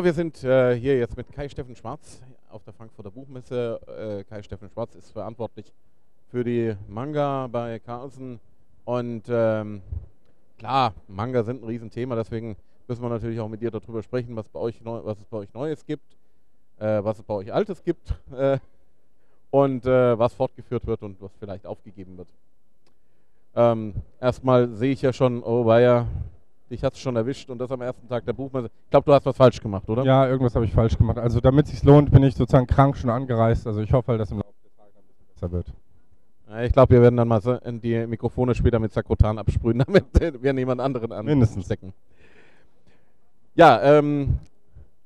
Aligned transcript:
Ja, 0.00 0.04
wir 0.04 0.14
sind 0.14 0.42
äh, 0.44 0.74
hier 0.76 0.96
jetzt 0.96 1.14
mit 1.18 1.30
Kai 1.30 1.46
Steffen 1.50 1.76
Schwarz 1.76 2.22
auf 2.48 2.64
der 2.64 2.72
Frankfurter 2.72 3.10
Buchmesse. 3.10 3.78
Äh, 3.86 4.24
Kai 4.24 4.42
Steffen 4.42 4.70
Schwarz 4.70 4.94
ist 4.94 5.10
verantwortlich 5.10 5.74
für 6.30 6.42
die 6.42 6.74
Manga 6.88 7.48
bei 7.48 7.78
Carlsen. 7.80 8.40
Und 8.86 9.24
ähm, 9.28 9.82
klar, 10.56 10.94
Manga 11.06 11.42
sind 11.42 11.62
ein 11.62 11.66
Riesenthema, 11.66 12.16
deswegen 12.16 12.56
müssen 12.88 13.02
wir 13.02 13.10
natürlich 13.10 13.38
auch 13.40 13.48
mit 13.50 13.60
dir 13.60 13.70
darüber 13.70 14.02
sprechen, 14.02 14.34
was, 14.36 14.48
bei 14.48 14.58
euch 14.58 14.80
neu, 14.80 15.04
was 15.04 15.18
es 15.18 15.26
bei 15.26 15.36
euch 15.36 15.52
Neues 15.52 15.84
gibt, 15.84 16.16
äh, 16.78 17.04
was 17.04 17.18
es 17.18 17.22
bei 17.22 17.34
euch 17.34 17.52
Altes 17.52 17.84
gibt 17.84 18.14
äh, 18.32 18.58
und 19.50 19.84
äh, 19.84 20.18
was 20.18 20.32
fortgeführt 20.32 20.86
wird 20.86 21.02
und 21.02 21.20
was 21.20 21.32
vielleicht 21.38 21.66
aufgegeben 21.66 22.16
wird. 22.16 22.28
Ähm, 23.54 23.92
erstmal 24.18 24.66
sehe 24.70 24.92
ich 24.92 25.02
ja 25.02 25.12
schon, 25.12 25.42
oh 25.42 25.66
weia, 25.66 26.06
dich 26.70 26.82
hat 26.84 26.94
es 26.94 27.00
schon 27.00 27.16
erwischt 27.16 27.50
und 27.50 27.58
das 27.58 27.70
am 27.70 27.80
ersten 27.80 28.08
Tag 28.08 28.24
der 28.24 28.32
Buchmesse. 28.32 28.70
Ich 28.84 28.90
glaube, 28.90 29.04
du 29.04 29.12
hast 29.12 29.26
was 29.26 29.36
falsch 29.36 29.60
gemacht, 29.60 29.88
oder? 29.88 30.04
Ja, 30.04 30.26
irgendwas 30.26 30.54
habe 30.54 30.64
ich 30.64 30.72
falsch 30.72 30.96
gemacht. 30.96 31.18
Also 31.18 31.40
damit 31.40 31.66
es 31.66 31.72
sich 31.72 31.82
lohnt, 31.82 32.10
bin 32.10 32.22
ich 32.22 32.34
sozusagen 32.34 32.66
krank 32.66 32.96
schon 32.96 33.10
angereist. 33.10 33.66
Also 33.66 33.80
ich 33.80 33.92
hoffe 33.92 34.12
halt, 34.12 34.20
dass 34.20 34.30
im 34.30 34.38
Laufe 34.38 34.54
des 34.64 34.76
Tages 34.76 34.96
ein 34.96 35.02
bisschen 35.06 35.26
besser 35.34 35.52
wird. 35.52 35.66
Ja, 36.48 36.62
ich 36.62 36.72
glaube, 36.72 36.94
wir 36.94 37.02
werden 37.02 37.16
dann 37.16 37.28
mal 37.28 37.40
die 37.64 38.06
Mikrofone 38.06 38.54
später 38.54 38.78
mit 38.78 38.92
Sakrotan 38.92 39.38
absprühen, 39.38 39.78
damit 39.86 40.42
wir 40.42 40.52
niemand 40.52 40.80
anderen 40.80 41.12
an 41.12 41.24
Mindestens. 41.24 41.66
stecken. 41.66 41.92
Ja, 43.54 43.98
ähm, 43.98 44.38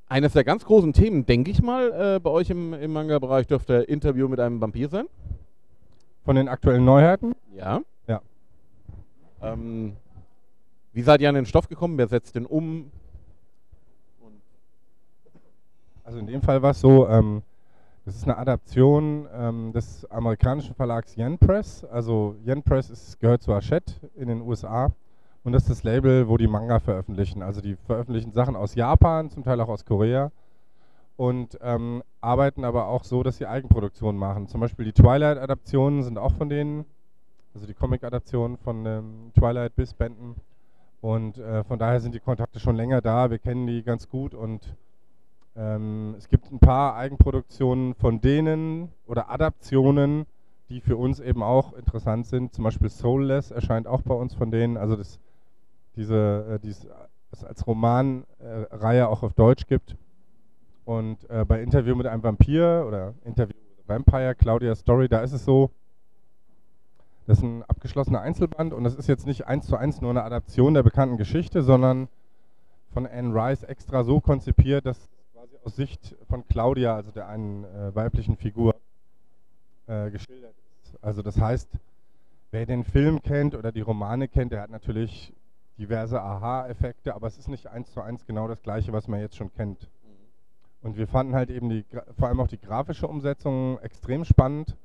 eines 0.09 0.33
der 0.35 0.45
ganz 0.45 0.65
großen 0.65 0.93
Themen, 0.93 1.27
denke 1.27 1.51
ich 1.51 1.63
mal, 1.63 2.17
äh, 2.17 2.21
bei 2.21 2.31
euch 2.31 2.51
im, 2.51 2.73
im 2.75 2.93
Manga-Bereich 2.93 3.47
dürfte 3.47 3.75
Interview 3.75 4.29
mit 4.29 4.39
einem 4.39 4.61
Vampir 4.61 4.89
sein. 4.89 5.07
Von 6.25 6.37
den 6.37 6.49
aktuellen 6.49 6.85
Neuheiten? 6.85 7.35
Ja. 7.55 7.81
Ja. 8.07 8.23
Ähm, 9.43 9.97
wie 10.95 11.03
seid 11.03 11.21
ihr 11.21 11.29
an 11.29 11.35
den 11.35 11.45
Stoff 11.45 11.69
gekommen? 11.69 11.99
Wer 11.99 12.07
setzt 12.07 12.37
den 12.37 12.47
um? 12.47 12.91
Also 16.05 16.19
in 16.21 16.27
dem 16.27 16.41
Fall 16.41 16.63
war 16.63 16.71
es 16.71 16.81
so, 16.81 17.09
ähm, 17.09 17.43
das 18.05 18.15
ist 18.15 18.25
eine 18.25 18.39
Adaption 18.39 19.27
ähm, 19.35 19.73
des 19.73 20.09
amerikanischen 20.11 20.75
Verlags 20.75 21.17
Yen 21.17 21.37
Press. 21.37 21.85
Also 21.85 22.37
Yen 22.47 22.63
Press 22.63 22.91
ist, 22.91 23.19
gehört 23.19 23.43
zu 23.43 23.53
Hachette 23.53 23.95
in 24.15 24.29
den 24.29 24.41
USA. 24.43 24.93
Und 25.43 25.53
das 25.53 25.63
ist 25.63 25.71
das 25.71 25.83
Label, 25.83 26.29
wo 26.29 26.37
die 26.37 26.47
Manga 26.47 26.79
veröffentlichen. 26.79 27.43
Also 27.43 27.61
die 27.61 27.75
veröffentlichen 27.75 28.33
Sachen 28.33 28.55
aus 28.55 28.77
Japan, 28.77 29.31
zum 29.31 29.43
Teil 29.43 29.61
auch 29.61 29.69
aus 29.69 29.85
Korea. 29.85 30.31
Und 31.17 31.59
ähm, 31.61 32.05
arbeiten 32.21 32.65
aber 32.65 32.87
auch 32.87 33.03
so, 33.03 33.25
dass 33.25 33.39
sie 33.39 33.47
Eigenproduktionen 33.47 34.19
machen. 34.19 34.47
Zum 34.47 34.61
Beispiel 34.61 34.85
die 34.85 34.93
Twilight-Adaptionen 34.93 36.05
sind 36.05 36.19
auch 36.19 36.33
von 36.35 36.49
denen. 36.49 36.85
Also 37.53 37.67
die 37.67 37.75
Comic-Adaptionen 37.75 38.59
von 38.59 38.87
ähm, 38.87 39.33
Twilight 39.35 39.75
bis 39.75 39.93
Benton. 39.93 40.37
Und 41.05 41.37
äh, 41.37 41.63
von 41.65 41.79
daher 41.79 42.01
sind 42.01 42.15
die 42.15 42.21
Kontakte 42.21 42.59
schon 42.61 42.77
länger 42.77 43.03
da. 43.03 43.31
Wir 43.31 43.39
kennen 43.39 43.67
die 43.67 43.83
ganz 43.83 44.09
gut 44.09 44.33
und 44.33 44.75
ähm, 45.55 46.15
es 46.17 46.31
gibt 46.31 46.51
ein 46.51 46.61
paar 46.61 46.97
Eigenproduktionen 46.97 47.95
von 47.95 48.23
denen 48.23 48.89
oder 49.07 49.31
Adaptionen, 49.31 50.25
die 50.71 50.81
für 50.81 50.97
uns 50.97 51.21
eben 51.21 51.43
auch 51.43 51.75
interessant 51.75 52.25
sind. 52.25 52.55
Zum 52.55 52.65
Beispiel 52.65 52.89
Soulless 52.89 53.51
erscheint 53.51 53.87
auch 53.87 54.01
bei 54.01 54.15
uns 54.15 54.33
von 54.33 54.51
denen. 54.51 54.79
Also 54.79 54.97
das, 54.97 55.21
diese, 55.95 56.55
äh, 56.55 56.59
dies, 56.59 56.87
das 57.31 57.45
als 57.45 57.67
Romanreihe 57.67 59.03
äh, 59.03 59.03
auch 59.03 59.23
auf 59.23 59.35
Deutsch 59.35 59.67
gibt. 59.67 59.97
Und 60.87 61.29
äh, 61.29 61.45
bei 61.45 61.63
Interview 61.63 61.95
mit 61.97 62.07
einem 62.07 62.23
Vampir 62.23 62.87
oder 62.89 63.13
Interview 63.27 63.57
with 63.77 63.85
a 63.85 63.89
Vampire, 63.93 64.35
Claudia 64.35 64.75
Story, 64.75 65.07
da 65.11 65.21
ist 65.21 65.35
es 65.35 65.45
so, 65.45 65.71
das 67.27 67.39
ist 67.39 67.45
ein 67.45 67.63
abgeschlossener 67.65 68.21
Einzelband 68.21 68.75
und 68.75 68.85
das 68.85 68.95
ist 68.95 69.09
jetzt 69.09 69.27
nicht 69.27 69.47
eins 69.47 69.67
zu 69.67 69.77
eins 69.77 70.01
nur 70.01 70.11
eine 70.11 70.25
Adaption 70.25 70.75
der 70.75 70.83
bekannten 70.83 71.17
Geschichte, 71.17 71.63
sondern 71.63 72.09
von 72.93 73.07
Anne 73.07 73.35
Rice 73.35 73.63
extra 73.63 74.05
so 74.05 74.21
konzipiert, 74.21 74.85
dass 74.87 75.09
quasi 75.33 75.57
aus 75.65 75.77
Sicht 75.77 76.15
von 76.29 76.47
Claudia, 76.47 76.95
also 76.95 77.11
der 77.11 77.29
einen 77.29 77.65
äh, 77.65 77.95
weiblichen 77.95 78.37
Figur, 78.37 78.75
äh, 79.87 80.11
geschildert 80.11 80.55
ist. 80.83 81.03
Also 81.03 81.23
das 81.23 81.41
heißt, 81.41 81.69
wer 82.51 82.67
den 82.67 82.85
Film 82.85 83.23
kennt 83.23 83.55
oder 83.55 83.73
die 83.73 83.81
Romane 83.81 84.29
kennt, 84.29 84.53
der 84.53 84.63
hat 84.63 84.71
natürlich 84.71 85.33
diverse 85.79 86.21
Aha-Effekte, 86.21 87.15
aber 87.15 87.27
es 87.27 87.39
ist 87.39 87.49
nicht 87.49 87.67
eins 87.67 87.93
zu 87.93 88.01
eins 88.01 88.27
genau 88.27 88.49
das 88.49 88.63
gleiche, 88.63 88.93
was 88.93 89.09
man 89.09 89.21
jetzt 89.21 89.37
schon 89.37 89.53
kennt. 89.53 89.81
Mhm. 89.81 90.89
Und 90.89 90.97
wir 90.97 91.09
fanden 91.09 91.35
halt 91.35 91.51
eben 91.51 91.69
die, 91.71 91.85
vor 92.17 92.29
allem 92.29 92.41
auch 92.41 92.49
die 92.49 92.61
grafische 92.61 93.09
Umsetzung 93.09 93.79
extrem 93.81 94.25
spannend 94.25 94.77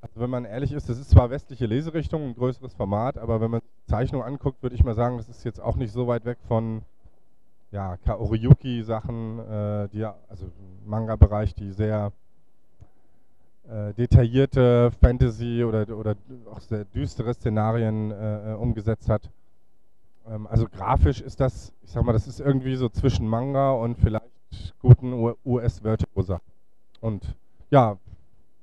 also 0.00 0.20
wenn 0.20 0.30
man 0.30 0.44
ehrlich 0.44 0.72
ist, 0.72 0.88
das 0.88 0.98
ist 0.98 1.10
zwar 1.10 1.30
westliche 1.30 1.66
Leserichtung, 1.66 2.22
ein 2.22 2.34
größeres 2.34 2.74
Format, 2.74 3.18
aber 3.18 3.40
wenn 3.40 3.50
man 3.50 3.60
die 3.60 3.90
Zeichnung 3.90 4.22
anguckt, 4.22 4.62
würde 4.62 4.74
ich 4.74 4.84
mal 4.84 4.94
sagen, 4.94 5.18
das 5.18 5.28
ist 5.28 5.44
jetzt 5.44 5.60
auch 5.60 5.76
nicht 5.76 5.92
so 5.92 6.06
weit 6.06 6.24
weg 6.24 6.38
von 6.48 6.82
ja, 7.70 7.96
Kaoriyuki-Sachen, 7.98 9.38
äh, 9.38 9.88
die 9.88 10.04
also 10.04 10.50
Manga-Bereich, 10.86 11.54
die 11.54 11.70
sehr 11.70 12.12
äh, 13.68 13.92
detaillierte 13.94 14.90
Fantasy 15.00 15.62
oder, 15.64 15.88
oder 15.96 16.16
auch 16.50 16.60
sehr 16.60 16.84
düstere 16.86 17.34
Szenarien 17.34 18.10
äh, 18.10 18.52
äh 18.52 18.54
umgesetzt 18.54 19.08
hat. 19.08 19.30
Ähm, 20.28 20.46
also 20.46 20.66
grafisch 20.66 21.20
ist 21.20 21.40
das, 21.40 21.72
ich 21.82 21.90
sag 21.90 22.04
mal, 22.04 22.12
das 22.12 22.26
ist 22.26 22.40
irgendwie 22.40 22.76
so 22.76 22.88
zwischen 22.88 23.28
Manga 23.28 23.72
und 23.72 23.98
vielleicht 23.98 24.24
guten 24.80 25.12
US-Vertigo-Sachen. 25.44 26.52
Und 27.00 27.36
ja, 27.70 27.98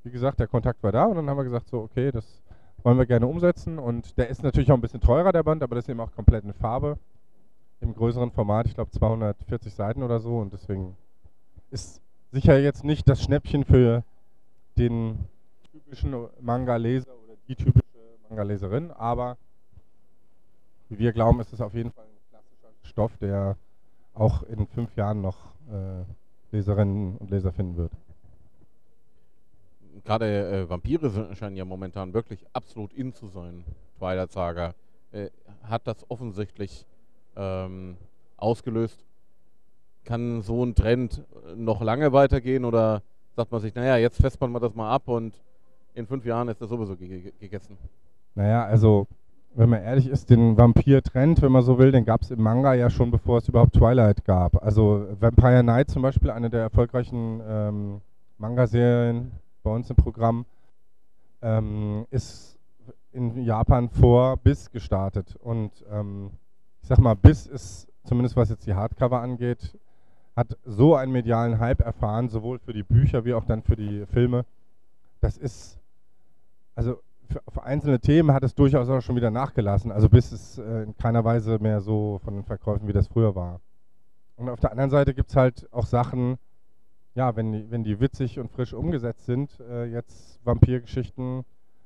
wie 0.07 0.11
gesagt, 0.11 0.39
der 0.39 0.47
Kontakt 0.47 0.81
war 0.83 0.93
da 0.93 1.03
und 1.03 1.17
dann 1.17 1.29
haben 1.29 1.37
wir 1.37 1.43
gesagt, 1.43 1.67
so, 1.67 1.81
okay, 1.81 2.11
das 2.11 2.41
wollen 2.81 2.97
wir 2.97 3.05
gerne 3.05 3.27
umsetzen. 3.27 3.77
Und 3.77 4.17
der 4.17 4.29
ist 4.29 4.41
natürlich 4.41 4.71
auch 4.71 4.75
ein 4.75 4.81
bisschen 4.81 5.01
teurer, 5.01 5.33
der 5.33 5.43
Band, 5.43 5.61
aber 5.61 5.75
das 5.75 5.83
ist 5.83 5.89
eben 5.89 5.99
auch 5.99 6.13
komplett 6.13 6.45
in 6.45 6.53
Farbe. 6.53 6.97
Im 7.81 7.93
größeren 7.93 8.31
Format, 8.31 8.67
ich 8.67 8.73
glaube 8.73 8.89
240 8.91 9.73
Seiten 9.73 10.03
oder 10.03 10.19
so. 10.19 10.37
Und 10.37 10.53
deswegen 10.53 10.95
ist 11.71 12.01
sicher 12.31 12.57
jetzt 12.57 12.85
nicht 12.85 13.09
das 13.09 13.21
Schnäppchen 13.21 13.65
für 13.65 14.03
den 14.77 15.19
typischen 15.71 16.15
Manga-Leser 16.39 17.11
oder 17.11 17.35
die 17.49 17.55
typische 17.55 17.83
Manga-Leserin, 18.29 18.91
aber 18.91 19.37
wie 20.89 20.99
wir 20.99 21.11
glauben, 21.11 21.41
ist 21.41 21.51
es 21.51 21.59
auf 21.59 21.73
jeden 21.73 21.91
Fall 21.91 22.05
ein 22.05 22.29
klassischer 22.29 22.69
Stoff, 22.83 23.17
der 23.17 23.57
auch 24.13 24.43
in 24.43 24.67
fünf 24.67 24.95
Jahren 24.95 25.21
noch 25.21 25.37
äh, 25.69 26.55
Leserinnen 26.55 27.17
und 27.17 27.29
Leser 27.29 27.51
finden 27.51 27.75
wird 27.75 27.91
gerade 30.03 30.61
äh, 30.63 30.69
Vampire 30.69 31.35
scheinen 31.35 31.55
ja 31.55 31.65
momentan 31.65 32.13
wirklich 32.13 32.45
absolut 32.53 32.93
in 32.93 33.13
zu 33.13 33.27
sein. 33.27 33.63
Twilight 33.97 34.31
Saga 34.31 34.73
äh, 35.11 35.29
hat 35.63 35.87
das 35.87 36.09
offensichtlich 36.09 36.85
ähm, 37.35 37.97
ausgelöst. 38.37 39.03
Kann 40.03 40.41
so 40.41 40.63
ein 40.63 40.75
Trend 40.75 41.23
noch 41.55 41.81
lange 41.81 42.13
weitergehen 42.13 42.65
oder 42.65 43.01
sagt 43.35 43.51
man 43.51 43.61
sich, 43.61 43.75
naja, 43.75 43.97
jetzt 43.97 44.21
fest 44.21 44.39
man 44.39 44.53
das 44.53 44.73
mal 44.73 44.91
ab 44.91 45.07
und 45.07 45.33
in 45.93 46.07
fünf 46.07 46.25
Jahren 46.25 46.47
ist 46.47 46.61
das 46.61 46.69
sowieso 46.69 46.95
ge 46.95 47.31
gegessen? 47.39 47.77
Naja, 48.35 48.65
also 48.65 49.07
wenn 49.55 49.69
man 49.69 49.81
ehrlich 49.81 50.07
ist, 50.07 50.29
den 50.29 50.55
Vampir-Trend, 50.57 51.41
wenn 51.41 51.51
man 51.51 51.63
so 51.63 51.79
will, 51.79 51.91
den 51.91 52.05
gab 52.05 52.21
es 52.21 52.29
im 52.29 52.41
Manga 52.41 52.75
ja 52.75 52.89
schon, 52.89 53.09
bevor 53.09 53.39
es 53.39 53.49
überhaupt 53.49 53.73
Twilight 53.73 54.23
gab. 54.23 54.63
Also 54.63 55.07
Vampire 55.19 55.63
Night 55.63 55.89
zum 55.89 56.03
Beispiel, 56.03 56.29
eine 56.29 56.49
der 56.49 56.61
erfolgreichen 56.61 57.41
ähm, 57.47 58.01
Manga-Serien 58.37 59.31
bei 59.67 59.73
uns 59.73 59.89
im 59.89 59.97
Programm, 59.97 60.45
ähm, 61.41 62.07
ist 62.09 62.57
in 63.11 63.43
Japan 63.43 63.89
vor 63.89 64.37
Biss 64.37 64.71
gestartet. 64.71 65.35
Und 65.35 65.71
ähm, 65.91 66.31
ich 66.81 66.87
sag 66.87 66.99
mal, 66.99 67.15
Biss 67.15 67.47
ist, 67.47 67.87
zumindest 68.05 68.37
was 68.37 68.49
jetzt 68.49 68.65
die 68.65 68.75
Hardcover 68.75 69.19
angeht, 69.19 69.77
hat 70.37 70.57
so 70.63 70.95
einen 70.95 71.11
medialen 71.11 71.59
Hype 71.59 71.81
erfahren, 71.81 72.29
sowohl 72.29 72.59
für 72.59 72.71
die 72.71 72.83
Bücher 72.83 73.25
wie 73.25 73.33
auch 73.33 73.43
dann 73.43 73.61
für 73.61 73.75
die 73.75 74.05
Filme. 74.05 74.45
Das 75.19 75.35
ist, 75.35 75.79
also 76.75 77.01
für, 77.29 77.41
für 77.49 77.63
einzelne 77.63 77.99
Themen 77.99 78.31
hat 78.31 78.43
es 78.43 78.55
durchaus 78.55 78.87
auch 78.87 79.01
schon 79.01 79.17
wieder 79.17 79.31
nachgelassen. 79.31 79.91
Also 79.91 80.07
Biss 80.07 80.31
ist 80.31 80.59
äh, 80.59 80.83
in 80.83 80.95
keiner 80.95 81.25
Weise 81.25 81.59
mehr 81.59 81.81
so 81.81 82.21
von 82.23 82.35
den 82.35 82.43
Verkäufen, 82.45 82.87
wie 82.87 82.93
das 82.93 83.07
früher 83.07 83.35
war. 83.35 83.59
Und 84.37 84.47
auf 84.47 84.61
der 84.61 84.71
anderen 84.71 84.91
Seite 84.91 85.13
gibt 85.13 85.29
es 85.29 85.35
halt 85.35 85.67
auch 85.73 85.87
Sachen, 85.87 86.37
ja, 87.17 87.35
wenn 87.35 87.51
die, 87.51 87.71
wenn 87.71 87.83
die 87.83 87.99
witzig 87.99 88.37
und 88.37 88.51
frisch 88.51 88.73
umgesetzt 88.73 89.25
sind, 89.25 89.59
äh, 89.59 89.85
jetzt 89.85 90.39
Vampirgeschichten, 90.45 91.45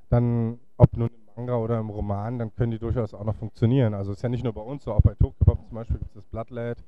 dann, 0.10 0.60
ob 0.76 0.98
nun 0.98 1.08
im 1.08 1.22
Manga 1.38 1.56
oder 1.56 1.80
im 1.80 1.90
Roman, 1.90 2.38
dann 2.38 2.54
können 2.54 2.72
die 2.72 2.80
durchaus 2.80 3.14
auch 3.14 3.24
noch 3.24 3.38
funktionieren. 3.38 3.94
Also 3.94 4.12
ist 4.12 4.22
ja 4.22 4.28
nicht 4.28 4.44
nur 4.44 4.52
bei 4.52 4.62
uns 4.62 4.84
so, 4.84 4.92
auch 4.92 5.02
bei 5.02 5.16
Tokyopop 5.16 5.66
zum 5.66 5.76
Beispiel 5.76 6.00
gibt 6.00 6.10
es 6.10 6.16
das 6.16 6.26
Bloodlad, 6.26 6.84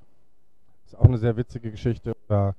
ist 0.86 1.00
auch 1.00 1.06
eine 1.06 1.18
sehr 1.18 1.38
witzige 1.38 1.72
Geschichte. 1.72 2.18
Oder 2.28 2.54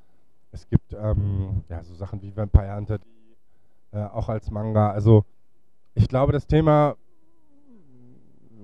es 0.53 0.67
gibt 0.71 0.95
ähm, 0.95 1.63
ja, 1.69 1.85
so 1.85 1.95
Sachen 1.95 2.23
wie 2.23 2.35
Vampire 2.35 2.75
Hunter, 2.75 2.97
die 2.97 3.37
äh, 3.93 4.05
auch 4.05 4.31
als 4.31 4.51
Manga. 4.51 4.91
Also 4.91 5.27
ich 5.95 6.09
glaube, 6.09 6.33
das 6.33 6.47
Thema 6.47 6.97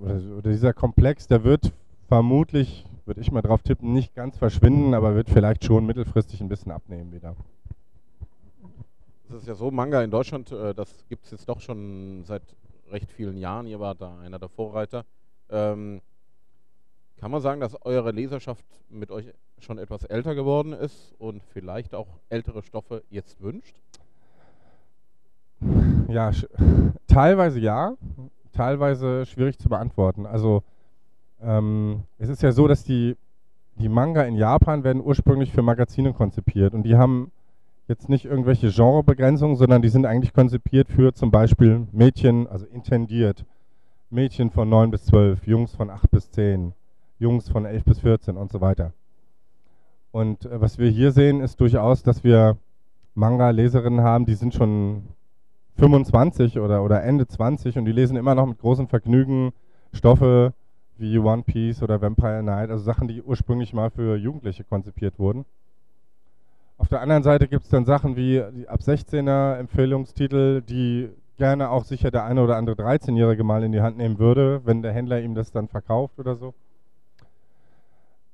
oder, 0.00 0.14
oder 0.38 0.50
dieser 0.50 0.72
Komplex, 0.72 1.26
der 1.26 1.44
wird 1.44 1.70
vermutlich 2.08 2.86
würde 3.06 3.20
ich 3.20 3.30
mal 3.30 3.42
drauf 3.42 3.62
tippen, 3.62 3.92
nicht 3.92 4.14
ganz 4.14 4.36
verschwinden, 4.36 4.94
aber 4.94 5.14
wird 5.14 5.30
vielleicht 5.30 5.64
schon 5.64 5.86
mittelfristig 5.86 6.40
ein 6.40 6.48
bisschen 6.48 6.72
abnehmen 6.72 7.12
wieder. 7.12 7.34
Das 9.28 9.42
ist 9.42 9.48
ja 9.48 9.54
so, 9.54 9.70
Manga 9.70 10.02
in 10.02 10.10
Deutschland, 10.10 10.50
äh, 10.50 10.74
das 10.74 11.04
gibt 11.08 11.24
es 11.24 11.30
jetzt 11.30 11.48
doch 11.48 11.60
schon 11.60 12.24
seit 12.24 12.42
recht 12.90 13.10
vielen 13.12 13.36
Jahren. 13.36 13.66
Ihr 13.66 13.78
wart 13.78 14.00
da 14.00 14.18
einer 14.18 14.38
der 14.38 14.48
Vorreiter. 14.48 15.04
Ähm, 15.48 16.00
kann 17.16 17.30
man 17.30 17.40
sagen, 17.40 17.60
dass 17.60 17.80
eure 17.84 18.10
Leserschaft 18.12 18.64
mit 18.88 19.10
euch 19.10 19.26
schon 19.58 19.78
etwas 19.78 20.04
älter 20.04 20.34
geworden 20.34 20.72
ist 20.72 21.14
und 21.18 21.42
vielleicht 21.52 21.94
auch 21.94 22.08
ältere 22.28 22.62
Stoffe 22.62 23.02
jetzt 23.10 23.40
wünscht? 23.42 23.76
Ja, 26.08 26.32
teilweise 27.06 27.60
ja, 27.60 27.94
teilweise 28.52 29.26
schwierig 29.26 29.58
zu 29.58 29.68
beantworten. 29.68 30.26
Also 30.26 30.62
ähm, 31.42 32.02
es 32.18 32.28
ist 32.28 32.42
ja 32.42 32.52
so, 32.52 32.68
dass 32.68 32.84
die, 32.84 33.16
die 33.76 33.88
Manga 33.88 34.22
in 34.22 34.36
Japan 34.36 34.84
werden 34.84 35.02
ursprünglich 35.04 35.52
für 35.52 35.62
Magazine 35.62 36.12
konzipiert 36.12 36.74
und 36.74 36.82
die 36.82 36.96
haben 36.96 37.30
jetzt 37.88 38.08
nicht 38.08 38.24
irgendwelche 38.24 38.70
Genrebegrenzungen, 38.70 39.56
sondern 39.56 39.82
die 39.82 39.88
sind 39.88 40.06
eigentlich 40.06 40.32
konzipiert 40.32 40.88
für 40.88 41.12
zum 41.12 41.30
Beispiel 41.30 41.88
Mädchen, 41.92 42.46
also 42.46 42.64
intendiert. 42.66 43.44
Mädchen 44.10 44.50
von 44.50 44.68
9 44.68 44.90
bis 44.90 45.04
12, 45.06 45.46
Jungs 45.46 45.74
von 45.74 45.90
8 45.90 46.10
bis 46.10 46.30
10, 46.30 46.72
Jungs 47.18 47.48
von 47.48 47.64
11 47.64 47.84
bis 47.84 48.00
14 48.00 48.36
und 48.36 48.50
so 48.50 48.60
weiter. 48.60 48.92
Und 50.12 50.46
äh, 50.46 50.60
was 50.60 50.78
wir 50.78 50.90
hier 50.90 51.12
sehen, 51.12 51.40
ist 51.40 51.60
durchaus, 51.60 52.02
dass 52.02 52.24
wir 52.24 52.56
Manga-Leserinnen 53.14 54.02
haben, 54.02 54.24
die 54.24 54.34
sind 54.34 54.54
schon 54.54 55.02
25 55.78 56.58
oder, 56.58 56.82
oder 56.82 57.02
Ende 57.02 57.26
20 57.26 57.78
und 57.78 57.84
die 57.84 57.92
lesen 57.92 58.16
immer 58.16 58.34
noch 58.34 58.46
mit 58.46 58.58
großem 58.58 58.88
Vergnügen 58.88 59.52
Stoffe 59.92 60.54
wie 61.00 61.18
One 61.18 61.42
Piece 61.42 61.82
oder 61.82 62.00
Vampire 62.00 62.42
Night, 62.42 62.70
also 62.70 62.84
Sachen, 62.84 63.08
die 63.08 63.22
ursprünglich 63.22 63.72
mal 63.72 63.90
für 63.90 64.16
Jugendliche 64.16 64.64
konzipiert 64.64 65.18
wurden. 65.18 65.44
Auf 66.78 66.88
der 66.88 67.00
anderen 67.00 67.22
Seite 67.22 67.48
gibt 67.48 67.64
es 67.64 67.70
dann 67.70 67.84
Sachen 67.84 68.16
wie 68.16 68.42
die 68.54 68.68
ab 68.68 68.80
16er 68.80 69.56
Empfehlungstitel, 69.56 70.62
die 70.62 71.10
gerne 71.36 71.70
auch 71.70 71.84
sicher 71.84 72.10
der 72.10 72.24
eine 72.24 72.42
oder 72.42 72.56
andere 72.56 72.76
13-Jährige 72.76 73.44
mal 73.44 73.64
in 73.64 73.72
die 73.72 73.80
Hand 73.80 73.96
nehmen 73.96 74.18
würde, 74.18 74.60
wenn 74.64 74.82
der 74.82 74.92
Händler 74.92 75.20
ihm 75.20 75.34
das 75.34 75.50
dann 75.50 75.68
verkauft 75.68 76.18
oder 76.18 76.36
so. 76.36 76.54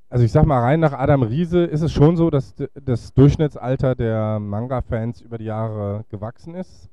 Also 0.09 0.25
ich 0.25 0.33
sag 0.33 0.47
mal 0.47 0.61
rein 0.61 0.81
nach 0.81 0.93
Adam 0.93 1.23
Riese 1.23 1.65
ist 1.65 1.83
es 1.83 1.93
schon 1.93 2.17
so, 2.17 2.31
dass 2.31 2.55
das 2.75 3.13
Durchschnittsalter 3.15 3.95
der 3.95 4.39
Manga-Fans 4.39 5.21
über 5.21 5.39
die 5.39 5.47
Jahre 5.47 6.05
gewachsen 6.11 6.55
ist. 6.55 6.89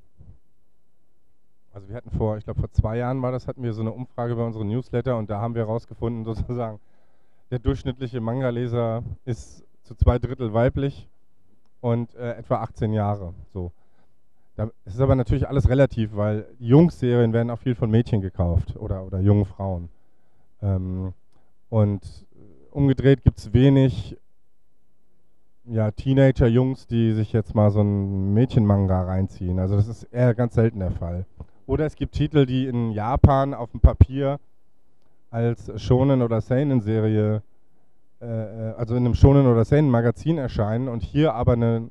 Also 1.74 1.90
wir 1.90 1.96
hatten 1.96 2.12
vor, 2.12 2.38
ich 2.38 2.44
glaube 2.44 2.60
vor 2.60 2.72
zwei 2.72 2.98
Jahren 2.98 3.22
war 3.24 3.32
das, 3.32 3.48
hatten 3.48 3.64
wir 3.64 3.74
so 3.74 3.82
eine 3.82 3.92
Umfrage 3.92 4.36
bei 4.36 4.46
unserem 4.46 4.68
Newsletter 4.68 5.18
und 5.18 5.30
da 5.32 5.42
haben 5.42 5.56
wir 5.56 5.64
herausgefunden, 5.64 6.24
sozusagen, 6.36 6.80
der 7.50 7.60
durchschnittliche 7.60 8.22
Manga-Leser 8.22 9.04
ist 9.26 9.64
zu 9.84 9.96
zwei 9.96 10.20
Drittel 10.20 10.54
weiblich 10.54 11.08
und 11.82 12.14
äh, 12.16 12.34
etwa 12.34 12.62
18 12.62 12.94
Jahre. 12.94 13.34
So. 13.54 13.72
Das 14.56 14.70
ist 14.86 15.00
aber 15.00 15.16
natürlich 15.16 15.48
alles 15.48 15.68
relativ, 15.68 16.16
weil 16.16 16.46
Jungs-Serien 16.60 17.34
werden 17.34 17.50
auch 17.50 17.60
viel 17.60 17.74
von 17.74 17.90
Mädchen 17.90 18.22
gekauft 18.22 18.76
oder, 18.78 19.04
oder 19.04 19.20
jungen 19.20 19.46
Frauen. 19.46 19.90
Ähm, 20.62 21.14
und 21.70 22.02
umgedreht 22.70 23.24
gibt 23.24 23.40
es 23.40 23.52
wenig 23.52 24.16
ja, 25.66 25.90
Teenager-Jungs, 25.90 26.86
die 26.86 27.14
sich 27.14 27.34
jetzt 27.34 27.56
mal 27.56 27.72
so 27.72 27.82
ein 27.82 28.34
Mädchen-Manga 28.34 29.04
reinziehen. 29.04 29.58
Also 29.60 29.76
das 29.76 29.88
ist 29.88 30.04
eher 30.04 30.36
ganz 30.36 30.54
selten 30.54 30.80
der 30.80 30.92
Fall. 30.92 31.26
Oder 31.66 31.86
es 31.86 31.96
gibt 31.96 32.14
Titel, 32.14 32.46
die 32.46 32.68
in 32.68 32.92
Japan 32.92 33.54
auf 33.54 33.72
dem 33.72 33.80
Papier 33.80 34.40
als 35.32 35.72
Shonen- 35.82 36.22
oder 36.22 36.42
Seinen-Serie, 36.42 37.42
äh, 38.22 38.26
äh, 38.26 38.74
also 38.76 38.96
in 38.96 39.06
einem 39.06 39.16
Shonen- 39.16 39.48
oder 39.48 39.66
Seinen-Magazin 39.66 40.38
erscheinen 40.38 40.88
und 40.88 41.02
hier 41.02 41.34
aber 41.34 41.54
eine 41.54 41.90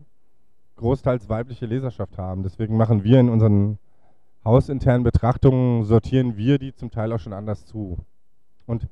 großteils 0.76 1.28
weibliche 1.28 1.66
Leserschaft 1.66 2.18
haben. 2.18 2.42
Deswegen 2.42 2.76
machen 2.76 3.02
wir 3.04 3.18
in 3.18 3.28
unseren 3.28 3.78
hausinternen 4.44 5.04
Betrachtungen, 5.04 5.84
sortieren 5.84 6.36
wir 6.36 6.58
die 6.58 6.74
zum 6.74 6.90
Teil 6.90 7.12
auch 7.12 7.20
schon 7.20 7.32
anders 7.32 7.64
zu. 7.66 7.98
Und 8.66 8.88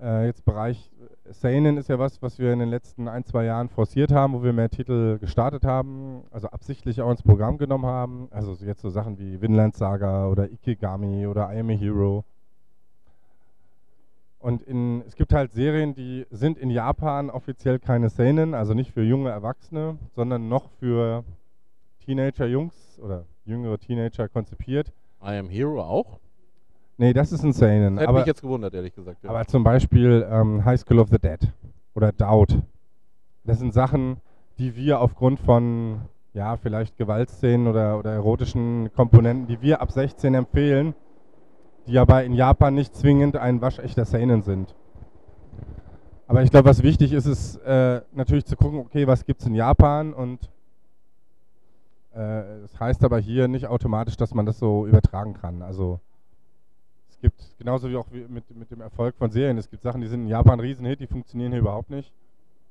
äh, 0.00 0.26
jetzt 0.26 0.44
Bereich 0.44 0.90
Seinen 1.30 1.76
ist 1.76 1.88
ja 1.88 1.98
was, 1.98 2.22
was 2.22 2.38
wir 2.38 2.52
in 2.52 2.58
den 2.58 2.68
letzten 2.68 3.08
ein, 3.08 3.24
zwei 3.24 3.44
Jahren 3.44 3.68
forciert 3.68 4.12
haben, 4.12 4.32
wo 4.32 4.42
wir 4.42 4.52
mehr 4.52 4.70
Titel 4.70 5.18
gestartet 5.18 5.64
haben, 5.64 6.22
also 6.30 6.48
absichtlich 6.48 7.00
auch 7.02 7.10
ins 7.10 7.22
Programm 7.22 7.58
genommen 7.58 7.86
haben. 7.86 8.28
Also 8.30 8.56
jetzt 8.64 8.80
so 8.80 8.90
Sachen 8.90 9.18
wie 9.18 9.40
Vinland 9.40 9.76
Saga 9.76 10.28
oder 10.28 10.50
Ikigami 10.50 11.26
oder 11.26 11.52
I 11.54 11.60
Am 11.60 11.70
a 11.70 11.72
Hero. 11.72 12.24
Und 14.38 14.62
in, 14.62 15.02
es 15.06 15.16
gibt 15.16 15.32
halt 15.32 15.52
Serien, 15.52 15.94
die 15.94 16.26
sind 16.30 16.58
in 16.58 16.70
Japan 16.70 17.28
offiziell 17.28 17.78
keine 17.78 18.08
Seinen, 18.08 18.54
also 18.54 18.72
nicht 18.72 18.92
für 18.92 19.02
junge 19.02 19.30
Erwachsene, 19.30 19.98
sondern 20.14 20.48
noch 20.48 20.70
für 20.78 21.24
Teenager-Jungs 22.04 23.00
oder 23.02 23.24
jüngere 23.44 23.78
Teenager 23.78 24.28
konzipiert. 24.28 24.92
I 25.22 25.36
Am 25.38 25.48
Hero 25.48 25.82
auch? 25.82 26.20
Nee, 27.00 27.12
das 27.12 27.30
ist 27.30 27.44
ein 27.44 27.52
Seinen. 27.52 27.96
Hätte 27.96 28.08
aber, 28.08 28.18
mich 28.18 28.26
jetzt 28.26 28.42
gewundert, 28.42 28.74
ehrlich 28.74 28.92
gesagt. 28.92 29.22
Ja. 29.22 29.30
aber 29.30 29.46
zum 29.46 29.62
Beispiel 29.62 30.26
ähm, 30.28 30.64
High 30.64 30.80
School 30.80 30.98
of 30.98 31.08
the 31.10 31.18
Dead 31.18 31.38
oder 31.94 32.10
Doubt. 32.10 32.58
Das 33.44 33.60
sind 33.60 33.72
Sachen, 33.72 34.16
die 34.58 34.74
wir 34.74 35.00
aufgrund 35.00 35.38
von, 35.38 36.00
ja, 36.34 36.56
vielleicht 36.56 36.96
Gewaltszenen 36.96 37.68
oder, 37.68 38.00
oder 38.00 38.12
erotischen 38.12 38.90
Komponenten, 38.94 39.46
die 39.46 39.62
wir 39.62 39.80
ab 39.80 39.92
16 39.92 40.34
empfehlen, 40.34 40.94
die 41.86 41.98
aber 41.98 42.24
in 42.24 42.34
Japan 42.34 42.74
nicht 42.74 42.96
zwingend 42.96 43.36
ein 43.36 43.60
waschechter 43.60 44.04
Seinen 44.04 44.42
sind. 44.42 44.74
Aber 46.26 46.42
ich 46.42 46.50
glaube, 46.50 46.68
was 46.68 46.82
wichtig 46.82 47.12
ist, 47.12 47.26
ist 47.26 47.56
äh, 47.58 48.02
natürlich 48.12 48.44
zu 48.44 48.56
gucken, 48.56 48.80
okay, 48.80 49.06
was 49.06 49.24
gibt 49.24 49.40
es 49.40 49.46
in 49.46 49.54
Japan 49.54 50.12
und 50.12 50.50
äh, 52.12 52.42
das 52.62 52.78
heißt 52.80 53.04
aber 53.04 53.20
hier 53.20 53.46
nicht 53.46 53.68
automatisch, 53.68 54.16
dass 54.16 54.34
man 54.34 54.46
das 54.46 54.58
so 54.58 54.84
übertragen 54.84 55.34
kann. 55.34 55.62
Also 55.62 56.00
es 57.18 57.22
gibt, 57.22 57.58
genauso 57.58 57.90
wie 57.90 57.96
auch 57.96 58.06
mit, 58.10 58.48
mit 58.56 58.70
dem 58.70 58.80
Erfolg 58.80 59.16
von 59.16 59.30
Serien, 59.32 59.58
es 59.58 59.68
gibt 59.68 59.82
Sachen, 59.82 60.00
die 60.00 60.06
sind 60.06 60.22
in 60.22 60.28
Japan 60.28 60.54
ein 60.54 60.60
Riesenhit, 60.60 61.00
die 61.00 61.08
funktionieren 61.08 61.50
hier 61.50 61.60
überhaupt 61.60 61.90
nicht. 61.90 62.12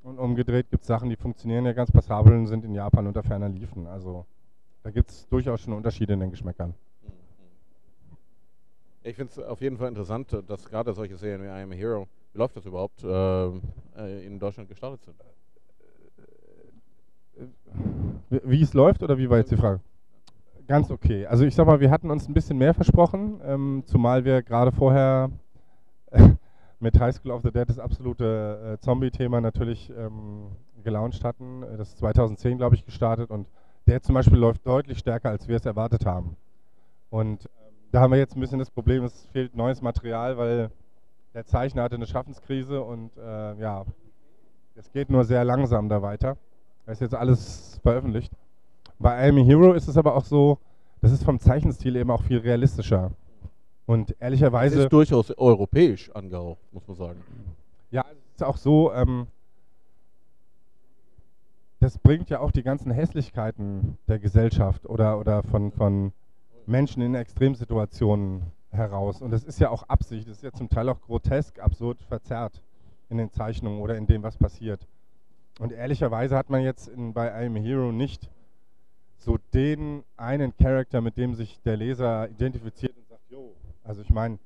Und 0.03 0.19
umgedreht 0.19 0.69
gibt 0.69 0.83
es 0.83 0.87
Sachen, 0.87 1.09
die 1.09 1.17
funktionieren 1.17 1.65
ja 1.65 1.73
ganz 1.73 1.91
passabel 1.91 2.33
und 2.33 2.47
sind 2.47 2.63
in 2.63 2.73
Japan 2.73 3.07
unter 3.07 3.23
ferner 3.23 3.49
Liefen. 3.49 3.87
Also 3.87 4.25
da 4.83 4.91
gibt 4.91 5.11
es 5.11 5.27
durchaus 5.27 5.59
schon 5.59 5.73
Unterschiede 5.73 6.13
in 6.13 6.21
den 6.21 6.31
Geschmäckern. 6.31 6.73
Ich 9.03 9.17
finde 9.17 9.31
es 9.31 9.39
auf 9.39 9.59
jeden 9.59 9.77
Fall 9.77 9.89
interessant, 9.89 10.33
dass 10.47 10.63
gerade 10.63 10.93
solche 10.93 11.17
Serien 11.17 11.41
wie 11.41 11.47
I 11.47 11.63
Am 11.63 11.71
a 11.71 11.75
Hero, 11.75 12.07
wie 12.31 12.37
läuft 12.37 12.55
das 12.55 12.65
überhaupt, 12.65 13.03
äh, 13.03 13.47
äh 13.97 14.25
in 14.25 14.39
Deutschland 14.39 14.69
gestartet 14.69 15.03
sind. 15.03 15.15
Wie 18.29 18.61
es 18.61 18.73
läuft 18.73 19.03
oder 19.03 19.17
wie 19.17 19.29
war 19.29 19.39
jetzt 19.39 19.51
die 19.51 19.57
Frage? 19.57 19.81
Ganz 20.67 20.91
okay. 20.91 21.25
Also 21.25 21.45
ich 21.45 21.55
sag 21.55 21.65
mal, 21.65 21.79
wir 21.79 21.91
hatten 21.91 22.11
uns 22.11 22.27
ein 22.27 22.33
bisschen 22.33 22.57
mehr 22.57 22.73
versprochen, 22.73 23.41
ähm, 23.43 23.83
zumal 23.85 24.25
wir 24.25 24.41
gerade 24.43 24.71
vorher 24.71 25.29
äh, 26.11 26.29
mit 26.79 26.99
High 26.99 27.15
School 27.15 27.31
of 27.31 27.41
the 27.43 27.51
Dead 27.51 27.67
das 27.67 27.79
absolute 27.79 28.75
äh, 28.75 28.83
Zombie-Thema 28.83 29.41
natürlich 29.41 29.91
ähm, 29.97 30.51
gelauncht 30.83 31.23
hatten. 31.23 31.61
Das 31.77 31.89
ist 31.89 31.97
2010, 31.99 32.57
glaube 32.57 32.75
ich, 32.75 32.85
gestartet 32.85 33.29
und 33.31 33.47
der 33.87 34.01
zum 34.01 34.15
Beispiel 34.15 34.37
läuft 34.37 34.67
deutlich 34.67 34.99
stärker, 34.99 35.29
als 35.29 35.47
wir 35.47 35.55
es 35.55 35.65
erwartet 35.65 36.05
haben. 36.05 36.35
Und 37.09 37.45
ähm, 37.45 37.73
da 37.91 38.01
haben 38.01 38.11
wir 38.11 38.19
jetzt 38.19 38.35
ein 38.35 38.41
bisschen 38.41 38.59
das 38.59 38.69
Problem, 38.69 39.03
es 39.03 39.25
fehlt 39.31 39.55
neues 39.55 39.81
Material, 39.81 40.37
weil 40.37 40.69
der 41.33 41.45
Zeichner 41.45 41.83
hatte 41.83 41.95
eine 41.95 42.07
Schaffenskrise 42.07 42.81
und 42.81 43.15
äh, 43.17 43.59
ja, 43.59 43.85
es 44.75 44.91
geht 44.91 45.09
nur 45.09 45.23
sehr 45.23 45.43
langsam 45.43 45.89
da 45.89 46.01
weiter. 46.01 46.37
Da 46.85 46.91
ist 46.91 47.01
jetzt 47.01 47.15
alles 47.15 47.79
veröffentlicht. 47.81 48.31
Bei 48.99 49.25
I 49.25 49.29
Am 49.29 49.37
a 49.37 49.41
Hero 49.41 49.73
ist 49.73 49.87
es 49.87 49.97
aber 49.97 50.15
auch 50.15 50.25
so, 50.25 50.57
das 51.01 51.11
ist 51.11 51.23
vom 51.23 51.39
Zeichenstil 51.39 51.95
eben 51.95 52.09
auch 52.09 52.23
viel 52.23 52.39
realistischer. 52.39 53.11
Und 53.85 54.15
ehrlicherweise. 54.19 54.75
Das 54.75 54.85
ist 54.85 54.93
durchaus 54.93 55.31
europäisch 55.37 56.11
angehaucht, 56.11 56.61
muss 56.73 56.87
man 56.87 56.97
sagen. 56.97 57.21
Ja, 57.91 58.05
es 58.11 58.41
ist 58.41 58.43
auch 58.43 58.57
so, 58.57 58.91
ähm, 58.93 59.27
das 61.79 61.97
bringt 61.97 62.29
ja 62.29 62.39
auch 62.39 62.51
die 62.51 62.63
ganzen 62.63 62.91
Hässlichkeiten 62.91 63.97
der 64.07 64.19
Gesellschaft 64.19 64.85
oder, 64.87 65.19
oder 65.19 65.43
von, 65.43 65.71
von 65.71 66.11
Menschen 66.65 67.01
in 67.01 67.15
Extremsituationen 67.15 68.41
heraus. 68.71 69.21
Und 69.21 69.31
das 69.31 69.43
ist 69.43 69.59
ja 69.59 69.69
auch 69.69 69.83
Absicht, 69.83 70.27
das 70.27 70.37
ist 70.37 70.43
ja 70.43 70.51
zum 70.51 70.69
Teil 70.69 70.89
auch 70.89 70.99
grotesk, 71.01 71.59
absurd 71.59 72.01
verzerrt 72.01 72.61
in 73.09 73.17
den 73.17 73.31
Zeichnungen 73.31 73.79
oder 73.79 73.95
in 73.95 74.07
dem, 74.07 74.23
was 74.23 74.37
passiert. 74.37 74.85
Und 75.59 75.71
ehrlicherweise 75.71 76.35
hat 76.35 76.49
man 76.49 76.61
jetzt 76.61 76.89
in, 76.89 77.13
bei 77.13 77.27
I 77.27 77.45
Am 77.45 77.55
a 77.55 77.59
Hero 77.59 77.91
nicht 77.91 78.29
so 79.17 79.37
den 79.53 80.03
einen 80.15 80.55
Charakter, 80.57 81.01
mit 81.01 81.17
dem 81.17 81.35
sich 81.35 81.59
der 81.63 81.77
Leser 81.77 82.29
identifiziert 82.29 82.95
und 82.95 83.07
sagt, 83.09 83.21
jo, 83.29 83.53
also 83.83 84.01
ich 84.01 84.09
meine, 84.09 84.39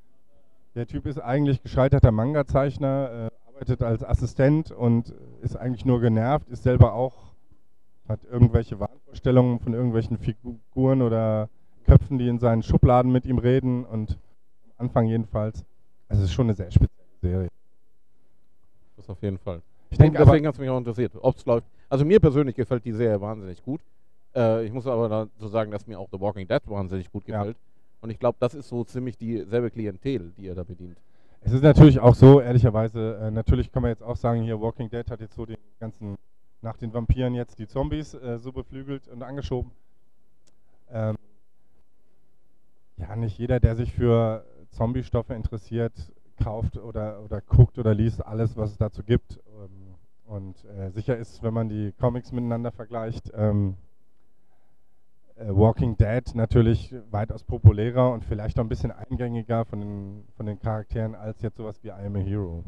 der 0.75 0.87
Typ 0.87 1.05
ist 1.05 1.19
eigentlich 1.19 1.61
gescheiterter 1.61 2.11
Manga-Zeichner, 2.11 3.29
äh, 3.31 3.47
arbeitet 3.47 3.83
als 3.83 4.03
Assistent 4.03 4.71
und 4.71 5.13
ist 5.41 5.55
eigentlich 5.55 5.85
nur 5.85 6.01
genervt, 6.01 6.49
ist 6.49 6.63
selber 6.63 6.93
auch, 6.93 7.33
hat 8.07 8.23
irgendwelche 8.25 8.79
Wahnvorstellungen 8.79 9.59
von 9.59 9.73
irgendwelchen 9.73 10.17
Figuren 10.17 11.01
oder 11.01 11.49
Köpfen, 11.85 12.17
die 12.17 12.27
in 12.27 12.39
seinen 12.39 12.63
Schubladen 12.63 13.11
mit 13.11 13.25
ihm 13.25 13.37
reden 13.37 13.85
und 13.85 14.17
am 14.77 14.87
Anfang 14.87 15.05
jedenfalls. 15.07 15.63
Also 16.07 16.23
es 16.23 16.29
ist 16.29 16.33
schon 16.33 16.47
eine 16.47 16.55
sehr 16.55 16.71
spezielle 16.71 17.19
Serie. 17.21 17.49
Das 18.97 19.09
auf 19.09 19.21
jeden 19.21 19.37
Fall. 19.37 19.61
Ich 19.89 19.97
denke, 19.97 20.17
deswegen 20.17 20.47
hat 20.47 20.53
es 20.55 20.59
mich 20.59 20.69
auch 20.69 20.77
interessiert, 20.77 21.11
ob 21.21 21.35
es 21.35 21.45
läuft. 21.45 21.67
Also 21.89 22.05
mir 22.05 22.19
persönlich 22.19 22.55
gefällt 22.55 22.85
die 22.85 22.93
Serie 22.93 23.19
wahnsinnig 23.19 23.61
gut. 23.63 23.81
Äh, 24.35 24.65
ich 24.65 24.71
muss 24.71 24.87
aber 24.87 25.09
dazu 25.09 25.47
sagen, 25.47 25.71
dass 25.71 25.87
mir 25.87 25.99
auch 25.99 26.09
The 26.11 26.19
Walking 26.19 26.47
Dead 26.47 26.61
wahnsinnig 26.65 27.11
gut 27.11 27.25
gefällt. 27.25 27.57
Ja. 27.57 27.63
Und 28.01 28.09
ich 28.09 28.19
glaube, 28.19 28.37
das 28.39 28.53
ist 28.53 28.67
so 28.67 28.83
ziemlich 28.83 29.17
dieselbe 29.17 29.69
Klientel, 29.69 30.31
die 30.37 30.43
ihr 30.43 30.55
da 30.55 30.63
bedient. 30.63 30.97
Es 31.41 31.53
ist 31.53 31.63
natürlich 31.63 31.99
auch 31.99 32.15
so, 32.15 32.39
ehrlicherweise, 32.39 33.17
äh, 33.17 33.31
natürlich 33.31 33.71
kann 33.71 33.81
man 33.81 33.89
jetzt 33.89 34.03
auch 34.03 34.15
sagen, 34.15 34.43
hier 34.43 34.59
Walking 34.61 34.89
Dead 34.89 35.09
hat 35.09 35.21
jetzt 35.21 35.35
so 35.35 35.45
den 35.45 35.57
ganzen, 35.79 36.15
nach 36.61 36.77
den 36.77 36.93
Vampiren 36.93 37.33
jetzt 37.33 37.57
die 37.59 37.67
Zombies 37.67 38.13
äh, 38.13 38.37
so 38.37 38.51
beflügelt 38.51 39.07
und 39.07 39.23
angeschoben. 39.23 39.71
Ähm, 40.91 41.15
ja, 42.97 43.15
nicht 43.15 43.37
jeder, 43.39 43.59
der 43.59 43.75
sich 43.75 43.91
für 43.91 44.45
Zombie-Stoffe 44.69 45.33
interessiert, 45.33 45.93
kauft 46.43 46.77
oder, 46.77 47.21
oder 47.23 47.41
guckt 47.41 47.77
oder 47.77 47.93
liest 47.93 48.25
alles, 48.25 48.55
was 48.57 48.71
es 48.71 48.77
dazu 48.77 49.03
gibt. 49.03 49.39
Ähm, 49.47 49.95
und 50.25 50.63
äh, 50.65 50.91
sicher 50.91 51.17
ist, 51.17 51.41
wenn 51.43 51.53
man 51.53 51.69
die 51.69 51.91
Comics 51.99 52.31
miteinander 52.31 52.71
vergleicht, 52.71 53.31
ähm, 53.35 53.71
äh, 53.71 53.90
Walking 55.47 55.97
Dead 55.97 56.23
natürlich 56.35 56.93
weitaus 57.09 57.43
populärer 57.43 58.11
und 58.11 58.23
vielleicht 58.23 58.59
auch 58.59 58.63
ein 58.63 58.69
bisschen 58.69 58.91
eingängiger 58.91 59.65
von 59.65 59.79
den, 59.79 60.23
von 60.35 60.45
den 60.45 60.59
Charakteren 60.59 61.15
als 61.15 61.41
jetzt 61.41 61.57
sowas 61.57 61.83
wie 61.83 61.89
I 61.89 62.05
Am 62.05 62.15
a 62.15 62.19
Hero. 62.19 62.63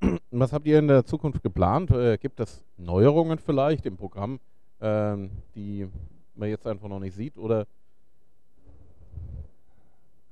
Was 0.30 0.52
habt 0.52 0.66
ihr 0.66 0.78
in 0.78 0.88
der 0.88 1.04
Zukunft 1.04 1.42
geplant? 1.42 1.90
Äh, 1.90 2.18
gibt 2.18 2.40
es 2.40 2.64
Neuerungen 2.76 3.38
vielleicht 3.38 3.86
im 3.86 3.96
Programm, 3.96 4.40
ähm, 4.80 5.30
die 5.54 5.88
man 6.34 6.48
jetzt 6.48 6.66
einfach 6.66 6.88
noch 6.88 7.00
nicht 7.00 7.14
sieht? 7.14 7.36
Oder 7.36 7.66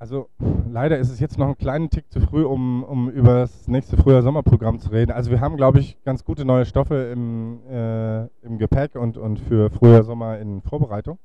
also 0.00 0.30
leider 0.72 0.98
ist 0.98 1.10
es 1.10 1.20
jetzt 1.20 1.36
noch 1.36 1.44
einen 1.46 1.58
kleinen 1.58 1.90
Tick 1.90 2.10
zu 2.10 2.20
früh, 2.20 2.42
um, 2.42 2.82
um 2.84 3.10
über 3.10 3.34
das 3.34 3.68
nächste 3.68 3.98
Frühjahr-Sommerprogramm 3.98 4.78
zu 4.78 4.88
reden. 4.88 5.12
Also 5.12 5.30
wir 5.30 5.42
haben, 5.42 5.58
glaube 5.58 5.78
ich, 5.78 6.02
ganz 6.04 6.24
gute 6.24 6.46
neue 6.46 6.64
Stoffe 6.64 7.10
im, 7.12 7.60
äh, 7.68 8.22
im 8.42 8.56
Gepäck 8.56 8.96
und, 8.96 9.18
und 9.18 9.38
für 9.38 9.68
Frühjahr-Sommer 9.68 10.38
in 10.38 10.62
Vorbereitung. 10.62 11.18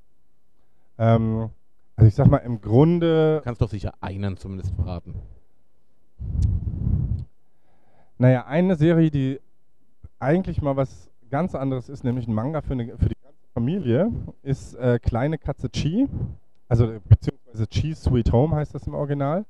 Ähm, 0.98 1.52
also 1.96 2.08
ich 2.08 2.16
sag 2.16 2.28
mal, 2.28 2.40
im 2.40 2.60
Grunde... 2.60 3.38
Du 3.38 3.44
kannst 3.46 3.62
doch 3.62 3.70
sicher 3.70 3.94
einen 4.02 4.36
zumindest 4.36 4.76
verraten. 4.76 5.16
Naja, 8.18 8.46
eine 8.46 8.76
Serie, 8.76 9.10
die 9.10 9.40
eigentlich 10.20 10.62
mal 10.62 10.76
was 10.76 11.10
ganz 11.30 11.56
anderes 11.56 11.88
ist, 11.88 12.04
nämlich 12.04 12.28
ein 12.28 12.34
Manga 12.34 12.60
für, 12.60 12.74
eine, 12.74 12.98
für 12.98 13.08
die 13.08 13.16
ganze 13.24 13.48
Familie, 13.54 14.12
ist 14.44 14.76
äh, 14.76 15.00
Kleine 15.00 15.38
Katze 15.38 15.70
Chi. 15.70 16.10
Also 16.68 16.88
beziehungsweise 17.08 17.45
The 17.56 17.68
Cheese 17.68 18.02
Sweet 18.02 18.32
Home 18.32 18.56
heißt 18.56 18.76
das 18.76 18.86
im 18.88 18.94
Original. 18.94 19.46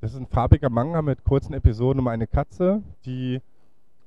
Das 0.00 0.12
ist 0.12 0.18
ein 0.18 0.26
farbiger 0.26 0.70
Manga 0.70 1.02
mit 1.02 1.24
kurzen 1.24 1.52
Episoden 1.52 2.00
um 2.00 2.08
eine 2.08 2.26
Katze, 2.26 2.82
die, 3.04 3.40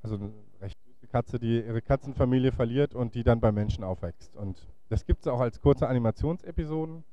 also 0.02 0.16
eine 0.16 0.32
recht 0.60 0.78
süße 0.86 1.08
Katze, 1.08 1.40
die 1.40 1.64
ihre 1.64 1.82
Katzenfamilie 1.82 2.52
verliert 2.52 2.96
und 2.96 3.14
die 3.14 3.24
dann 3.24 3.40
bei 3.40 3.52
Menschen 3.52 3.84
aufwächst. 3.84 4.36
Und 4.36 4.68
das 4.90 5.06
gibt 5.06 5.22
es 5.22 5.28
auch 5.28 5.40
als 5.40 5.62
kurze 5.62 5.88
Animationsepisoden 5.88 7.04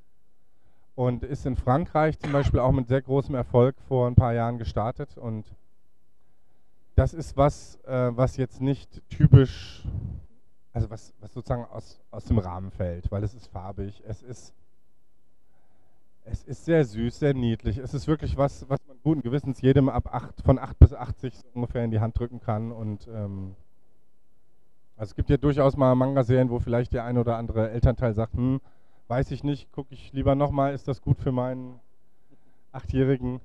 und 0.94 1.24
ist 1.24 1.44
in 1.44 1.56
Frankreich 1.56 2.18
zum 2.18 2.32
Beispiel 2.32 2.60
auch 2.60 2.72
mit 2.72 2.88
sehr 2.88 3.02
großem 3.02 3.34
Erfolg 3.34 3.76
vor 3.86 4.06
ein 4.06 4.14
paar 4.14 4.32
Jahren 4.32 4.56
gestartet. 4.56 5.18
Und 5.18 5.44
das 6.94 7.12
ist 7.12 7.36
was, 7.36 7.76
äh, 7.84 8.16
was 8.16 8.38
jetzt 8.38 8.62
nicht 8.62 9.02
typisch, 9.10 9.84
also 10.72 10.88
was, 10.88 11.12
was 11.20 11.34
sozusagen 11.34 11.64
aus, 11.64 12.00
aus 12.10 12.24
dem 12.24 12.38
Rahmen 12.38 12.70
fällt, 12.70 13.10
weil 13.10 13.22
es 13.24 13.34
ist 13.34 13.46
farbig, 13.48 14.02
es 14.06 14.22
ist 14.22 14.54
es 16.30 16.44
ist 16.44 16.64
sehr 16.64 16.84
süß, 16.84 17.18
sehr 17.18 17.34
niedlich. 17.34 17.78
Es 17.78 17.92
ist 17.92 18.06
wirklich 18.06 18.36
was, 18.36 18.68
was 18.68 18.78
man 18.86 18.96
guten 19.02 19.22
Gewissens 19.22 19.60
jedem 19.60 19.88
ab 19.88 20.14
8, 20.14 20.42
von 20.42 20.58
8 20.58 20.78
bis 20.78 20.92
80 20.92 21.36
so 21.36 21.48
ungefähr 21.54 21.84
in 21.84 21.90
die 21.90 22.00
Hand 22.00 22.18
drücken 22.18 22.40
kann. 22.40 22.70
Und 22.72 23.08
ähm, 23.08 23.56
also 24.96 25.10
es 25.10 25.16
gibt 25.16 25.30
ja 25.30 25.36
durchaus 25.36 25.76
mal 25.76 25.94
Manga-Serien, 25.94 26.50
wo 26.50 26.58
vielleicht 26.60 26.92
der 26.92 27.04
ein 27.04 27.18
oder 27.18 27.36
andere 27.36 27.70
Elternteil 27.70 28.14
sagt, 28.14 28.34
hm, 28.34 28.60
weiß 29.08 29.30
ich 29.32 29.42
nicht, 29.42 29.72
gucke 29.72 29.92
ich 29.92 30.12
lieber 30.12 30.34
nochmal, 30.34 30.72
ist 30.72 30.86
das 30.86 31.02
gut 31.02 31.18
für 31.18 31.32
meinen 31.32 31.80
Achtjährigen? 32.70 33.40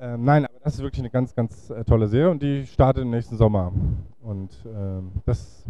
Ähm, 0.00 0.24
nein, 0.24 0.46
aber 0.46 0.58
das 0.64 0.74
ist 0.74 0.80
wirklich 0.80 1.00
eine 1.00 1.10
ganz, 1.10 1.34
ganz 1.34 1.70
äh, 1.70 1.84
tolle 1.84 2.08
Serie 2.08 2.30
und 2.30 2.42
die 2.42 2.66
startet 2.66 3.02
im 3.02 3.10
nächsten 3.10 3.36
Sommer. 3.36 3.72
Und 4.22 4.50
ähm, 4.66 5.12
das, 5.24 5.64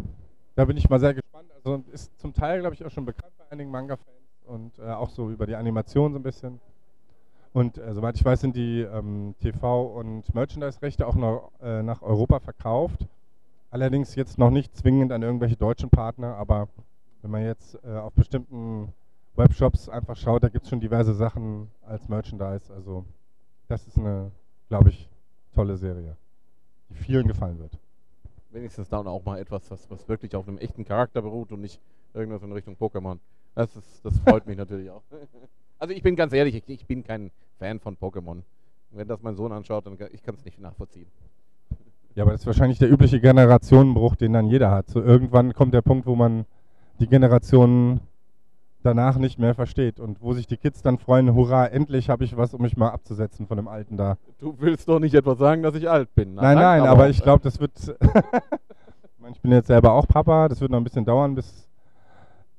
da 0.55 0.65
bin 0.65 0.77
ich 0.77 0.89
mal 0.89 0.99
sehr 0.99 1.13
gespannt. 1.13 1.49
Also 1.53 1.83
ist 1.91 2.17
zum 2.19 2.33
Teil, 2.33 2.61
glaube 2.61 2.73
ich, 2.73 2.83
auch 2.83 2.89
schon 2.89 3.05
bekannt 3.05 3.33
bei 3.37 3.51
einigen 3.51 3.69
Manga-Fans 3.69 4.20
und 4.45 4.77
äh, 4.79 4.91
auch 4.91 5.09
so 5.09 5.29
über 5.29 5.45
die 5.45 5.55
Animation 5.55 6.13
so 6.13 6.19
ein 6.19 6.23
bisschen. 6.23 6.59
Und 7.53 7.77
äh, 7.77 7.93
soweit 7.93 8.15
ich 8.15 8.23
weiß, 8.23 8.41
sind 8.41 8.55
die 8.55 8.81
ähm, 8.81 9.35
TV- 9.41 9.93
und 9.93 10.33
Merchandise-Rechte 10.33 11.05
auch 11.05 11.15
noch, 11.15 11.51
äh, 11.61 11.83
nach 11.83 12.01
Europa 12.01 12.39
verkauft. 12.39 13.07
Allerdings 13.69 14.15
jetzt 14.15 14.37
noch 14.37 14.51
nicht 14.51 14.75
zwingend 14.75 15.11
an 15.11 15.21
irgendwelche 15.21 15.55
deutschen 15.55 15.89
Partner, 15.89 16.35
aber 16.35 16.69
wenn 17.21 17.31
man 17.31 17.43
jetzt 17.43 17.77
äh, 17.83 17.97
auf 17.97 18.13
bestimmten 18.13 18.93
Webshops 19.35 19.89
einfach 19.89 20.17
schaut, 20.17 20.43
da 20.43 20.49
gibt 20.49 20.63
es 20.63 20.69
schon 20.69 20.79
diverse 20.79 21.13
Sachen 21.13 21.69
als 21.85 22.07
Merchandise. 22.09 22.73
Also 22.73 23.05
das 23.67 23.87
ist 23.87 23.97
eine, 23.97 24.31
glaube 24.67 24.89
ich, 24.89 25.09
tolle 25.53 25.77
Serie, 25.77 26.15
die 26.89 26.95
vielen 26.95 27.27
gefallen 27.27 27.59
wird. 27.59 27.77
Wenigstens 28.51 28.89
dann 28.89 29.07
auch 29.07 29.23
mal 29.23 29.39
etwas, 29.39 29.69
was, 29.71 29.89
was 29.89 30.07
wirklich 30.09 30.35
auf 30.35 30.47
einem 30.47 30.57
echten 30.57 30.83
Charakter 30.83 31.21
beruht 31.21 31.51
und 31.51 31.61
nicht 31.61 31.79
irgendwas 32.13 32.43
in 32.43 32.51
Richtung 32.51 32.75
Pokémon. 32.75 33.19
Das, 33.55 33.75
ist, 33.75 34.03
das 34.03 34.17
freut 34.19 34.45
mich 34.47 34.57
natürlich 34.57 34.89
auch. 34.89 35.03
Also 35.79 35.95
ich 35.95 36.03
bin 36.03 36.15
ganz 36.15 36.31
ehrlich, 36.31 36.53
ich, 36.53 36.69
ich 36.69 36.85
bin 36.85 37.03
kein 37.03 37.31
Fan 37.57 37.79
von 37.79 37.97
Pokémon. 37.97 38.43
Wenn 38.91 39.07
das 39.07 39.23
mein 39.23 39.35
Sohn 39.35 39.51
anschaut, 39.51 39.87
dann 39.87 39.97
ich 40.11 40.21
kann 40.21 40.35
es 40.35 40.45
nicht 40.45 40.59
nachvollziehen. 40.59 41.07
Ja, 42.13 42.21
aber 42.21 42.33
das 42.33 42.41
ist 42.41 42.45
wahrscheinlich 42.45 42.77
der 42.77 42.91
übliche 42.91 43.19
Generationenbruch, 43.19 44.15
den 44.15 44.33
dann 44.33 44.45
jeder 44.45 44.69
hat. 44.69 44.89
So 44.89 45.01
irgendwann 45.01 45.55
kommt 45.55 45.73
der 45.73 45.81
Punkt, 45.81 46.05
wo 46.05 46.15
man 46.15 46.45
die 46.99 47.07
Generationen 47.07 48.01
danach 48.83 49.17
nicht 49.17 49.39
mehr 49.39 49.55
versteht 49.55 49.99
und 49.99 50.21
wo 50.21 50.33
sich 50.33 50.45
die 50.45 50.57
Kids 50.57 50.83
dann 50.83 50.99
freuen, 50.99 51.33
hurra, 51.33 51.65
endlich 51.65 52.09
habe 52.09 52.25
ich 52.25 52.37
was, 52.37 52.53
um 52.53 52.61
mich 52.61 52.77
mal 52.77 52.89
abzusetzen 52.89 53.47
von 53.47 53.57
dem 53.57 53.67
Alten 53.67 53.97
da. 53.97 54.17
Du 54.39 54.55
willst 54.59 54.87
doch 54.87 54.99
nicht 54.99 55.15
etwa 55.15 55.35
sagen, 55.35 55.63
dass 55.63 55.73
ich 55.73 55.89
alt 55.89 56.13
bin. 56.13 56.35
nein, 56.35 56.57
nein, 56.57 56.81
aber, 56.81 56.89
aber 56.91 57.09
ich 57.09 57.23
glaube, 57.23 57.43
das 57.43 57.59
wird... 57.59 57.71
ich 59.31 59.41
bin 59.41 59.51
jetzt 59.51 59.67
selber 59.67 59.93
auch 59.93 60.07
Papa, 60.07 60.47
das 60.47 60.61
wird 60.61 60.69
noch 60.69 60.79
ein 60.79 60.83
bisschen 60.83 61.05
dauern, 61.05 61.33
bis 61.33 61.67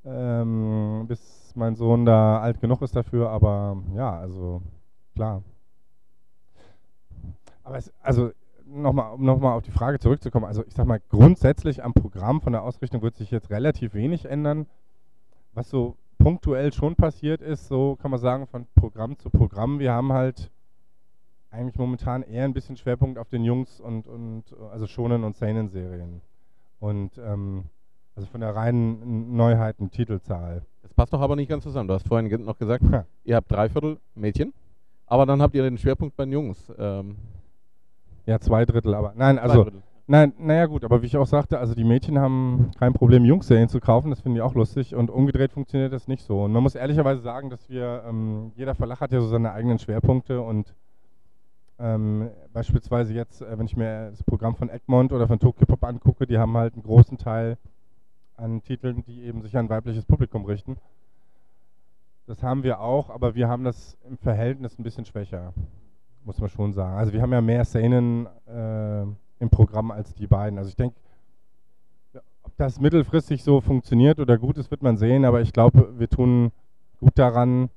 ähm, 0.05 1.05
bis 1.07 1.53
mein 1.55 1.75
Sohn 1.75 2.05
da 2.05 2.39
alt 2.39 2.59
genug 2.59 2.81
ist 2.81 2.95
dafür, 2.95 3.29
aber 3.29 3.77
ja, 3.95 4.17
also 4.17 4.61
klar. 5.15 5.43
Aber 7.63 7.77
es, 7.77 7.93
also 8.01 8.31
nochmal, 8.65 9.13
um 9.13 9.23
nochmal 9.23 9.55
auf 9.57 9.63
die 9.63 9.71
Frage 9.71 9.99
zurückzukommen, 9.99 10.45
also 10.45 10.63
ich 10.65 10.73
sag 10.73 10.85
mal, 10.85 11.01
grundsätzlich 11.09 11.83
am 11.83 11.93
Programm 11.93 12.41
von 12.41 12.53
der 12.53 12.63
Ausrichtung 12.63 13.01
wird 13.01 13.15
sich 13.15 13.31
jetzt 13.31 13.49
relativ 13.49 13.93
wenig 13.93 14.25
ändern. 14.25 14.67
Was 15.53 15.69
so 15.69 15.95
punktuell 16.17 16.73
schon 16.73 16.95
passiert 16.95 17.41
ist, 17.41 17.67
so 17.67 17.95
kann 18.01 18.11
man 18.11 18.19
sagen, 18.19 18.47
von 18.47 18.65
Programm 18.75 19.17
zu 19.19 19.29
Programm, 19.29 19.79
wir 19.79 19.91
haben 19.91 20.13
halt 20.13 20.51
eigentlich 21.51 21.77
momentan 21.77 22.23
eher 22.23 22.45
ein 22.45 22.53
bisschen 22.53 22.77
Schwerpunkt 22.77 23.19
auf 23.19 23.29
den 23.29 23.43
Jungs 23.43 23.79
und, 23.79 24.07
und 24.07 24.43
also 24.71 24.87
Shonen 24.87 25.23
und 25.23 25.35
Seinen 25.35 25.69
Serien. 25.69 26.21
Und 26.79 27.17
ähm, 27.19 27.65
also 28.15 28.27
von 28.27 28.41
der 28.41 28.55
reinen 28.55 29.35
Neuheiten, 29.35 29.91
Titelzahl. 29.91 30.63
Das 30.81 30.93
passt 30.93 31.13
doch 31.13 31.21
aber 31.21 31.35
nicht 31.35 31.49
ganz 31.49 31.63
zusammen. 31.63 31.87
Du 31.87 31.93
hast 31.93 32.07
vorhin 32.07 32.29
noch 32.43 32.57
gesagt, 32.57 32.83
ja. 32.91 33.05
ihr 33.23 33.35
habt 33.35 33.51
Dreiviertel 33.51 33.99
Mädchen, 34.15 34.53
aber 35.05 35.25
dann 35.25 35.41
habt 35.41 35.55
ihr 35.55 35.63
den 35.63 35.77
Schwerpunkt 35.77 36.15
bei 36.15 36.25
den 36.25 36.33
Jungs. 36.33 36.71
Ähm 36.77 37.17
ja, 38.25 38.39
zwei 38.39 38.65
Drittel, 38.65 38.95
aber 38.95 39.13
nein, 39.17 39.37
also 39.37 39.67
nein, 40.07 40.33
naja 40.37 40.65
gut, 40.65 40.85
aber 40.85 41.01
wie 41.01 41.07
ich 41.07 41.17
auch 41.17 41.27
sagte, 41.27 41.59
also 41.59 41.75
die 41.75 41.83
Mädchen 41.83 42.19
haben 42.19 42.71
kein 42.79 42.93
Problem, 42.93 43.25
Jungserien 43.25 43.67
zu 43.67 43.81
kaufen, 43.81 44.11
das 44.11 44.21
finde 44.21 44.37
ich 44.37 44.41
auch 44.41 44.55
lustig 44.55 44.95
und 44.95 45.09
umgedreht 45.09 45.51
funktioniert 45.51 45.91
das 45.91 46.07
nicht 46.07 46.23
so. 46.23 46.43
Und 46.43 46.53
man 46.53 46.63
muss 46.63 46.75
ehrlicherweise 46.75 47.21
sagen, 47.21 47.49
dass 47.49 47.69
wir, 47.69 48.03
ähm, 48.07 48.53
jeder 48.55 48.75
Verlag 48.75 49.01
hat 49.01 49.11
ja 49.11 49.19
so 49.19 49.27
seine 49.27 49.51
eigenen 49.51 49.77
Schwerpunkte 49.77 50.41
und 50.41 50.73
ähm, 51.79 52.29
beispielsweise 52.53 53.13
jetzt, 53.13 53.41
äh, 53.41 53.57
wenn 53.57 53.65
ich 53.65 53.75
mir 53.75 54.11
das 54.11 54.23
Programm 54.23 54.55
von 54.55 54.69
Egmont 54.69 55.11
oder 55.11 55.27
von 55.27 55.39
Tokyo 55.39 55.65
Pop 55.65 55.83
angucke, 55.83 56.25
die 56.25 56.37
haben 56.37 56.55
halt 56.55 56.75
einen 56.75 56.83
großen 56.83 57.17
Teil 57.17 57.57
an 58.43 58.61
Titeln, 58.61 59.03
die 59.05 59.23
eben 59.23 59.41
sich 59.41 59.55
an 59.57 59.69
weibliches 59.69 60.05
Publikum 60.05 60.45
richten. 60.45 60.77
Das 62.25 62.43
haben 62.43 62.63
wir 62.63 62.81
auch, 62.81 63.09
aber 63.09 63.35
wir 63.35 63.47
haben 63.47 63.63
das 63.63 63.97
im 64.07 64.17
Verhältnis 64.17 64.77
ein 64.77 64.83
bisschen 64.83 65.05
schwächer, 65.05 65.53
muss 66.25 66.39
man 66.39 66.49
schon 66.49 66.73
sagen. 66.73 66.97
Also 66.97 67.13
wir 67.13 67.21
haben 67.21 67.31
ja 67.31 67.41
mehr 67.41 67.63
Szenen 67.65 68.27
äh, 68.47 69.01
im 69.39 69.49
Programm 69.49 69.91
als 69.91 70.13
die 70.13 70.27
beiden. 70.27 70.57
Also 70.57 70.69
ich 70.69 70.75
denke, 70.75 70.95
ob 72.43 72.55
das 72.57 72.79
mittelfristig 72.79 73.43
so 73.43 73.61
funktioniert 73.61 74.19
oder 74.19 74.37
gut 74.37 74.57
ist, 74.57 74.71
wird 74.71 74.83
man 74.83 74.97
sehen, 74.97 75.25
aber 75.25 75.41
ich 75.41 75.53
glaube, 75.53 75.97
wir 75.97 76.09
tun 76.09 76.51
gut 76.99 77.17
daran, 77.17 77.69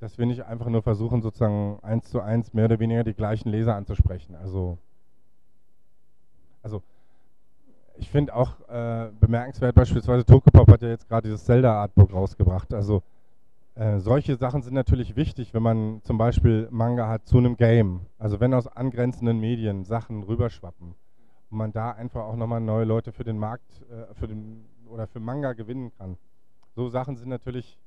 dass 0.00 0.18
wir 0.18 0.26
nicht 0.26 0.44
einfach 0.44 0.68
nur 0.68 0.82
versuchen, 0.82 1.22
sozusagen 1.22 1.78
eins 1.82 2.08
zu 2.10 2.20
eins 2.20 2.54
mehr 2.54 2.64
oder 2.64 2.80
weniger 2.80 3.04
die 3.04 3.14
gleichen 3.14 3.50
Leser 3.50 3.76
anzusprechen. 3.76 4.34
Also, 4.34 4.78
also 6.62 6.82
ich 7.96 8.08
finde 8.10 8.34
auch 8.34 8.60
äh, 8.68 9.10
bemerkenswert, 9.20 9.74
beispielsweise 9.74 10.24
Tokopop 10.24 10.70
hat 10.70 10.82
ja 10.82 10.88
jetzt 10.88 11.08
gerade 11.08 11.28
dieses 11.28 11.44
Zelda-Artbook 11.44 12.12
rausgebracht. 12.12 12.72
Also 12.74 13.02
äh, 13.74 13.98
solche 14.00 14.36
Sachen 14.36 14.62
sind 14.62 14.74
natürlich 14.74 15.16
wichtig, 15.16 15.54
wenn 15.54 15.62
man 15.62 16.00
zum 16.02 16.18
Beispiel 16.18 16.68
Manga 16.70 17.08
hat 17.08 17.26
zu 17.26 17.38
einem 17.38 17.56
Game. 17.56 18.00
Also 18.18 18.40
wenn 18.40 18.52
aus 18.54 18.66
angrenzenden 18.66 19.40
Medien 19.40 19.84
Sachen 19.84 20.22
rüberschwappen 20.22 20.94
und 21.50 21.58
man 21.58 21.72
da 21.72 21.92
einfach 21.92 22.24
auch 22.24 22.36
nochmal 22.36 22.60
neue 22.60 22.84
Leute 22.84 23.12
für 23.12 23.24
den 23.24 23.38
Markt 23.38 23.82
äh, 23.90 24.14
für 24.14 24.28
den, 24.28 24.64
oder 24.88 25.06
für 25.06 25.20
Manga 25.20 25.52
gewinnen 25.52 25.90
kann. 25.96 26.18
So 26.74 26.88
Sachen 26.88 27.16
sind 27.16 27.28
natürlich 27.28 27.78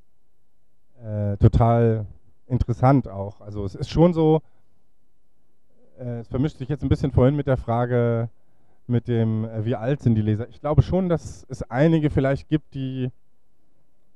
äh, 1.03 1.38
total 1.38 2.05
interessant 2.47 3.07
auch. 3.07 3.41
Also 3.41 3.63
es 3.63 3.75
ist 3.75 3.89
schon 3.89 4.13
so, 4.13 4.41
äh, 6.00 6.19
es 6.19 6.27
vermischt 6.27 6.57
sich 6.57 6.69
jetzt 6.69 6.83
ein 6.83 6.89
bisschen 6.89 7.12
vorhin 7.12 7.35
mit 7.35 7.47
der 7.47 7.57
Frage, 7.57 8.29
mit 8.87 9.07
dem, 9.07 9.45
äh, 9.45 9.65
wie 9.65 9.75
alt 9.75 10.01
sind 10.01 10.15
die 10.15 10.21
Leser. 10.21 10.47
Ich 10.49 10.61
glaube 10.61 10.81
schon, 10.81 11.09
dass 11.09 11.45
es 11.49 11.63
einige 11.63 12.09
vielleicht 12.09 12.47
gibt, 12.47 12.73
die, 12.73 13.11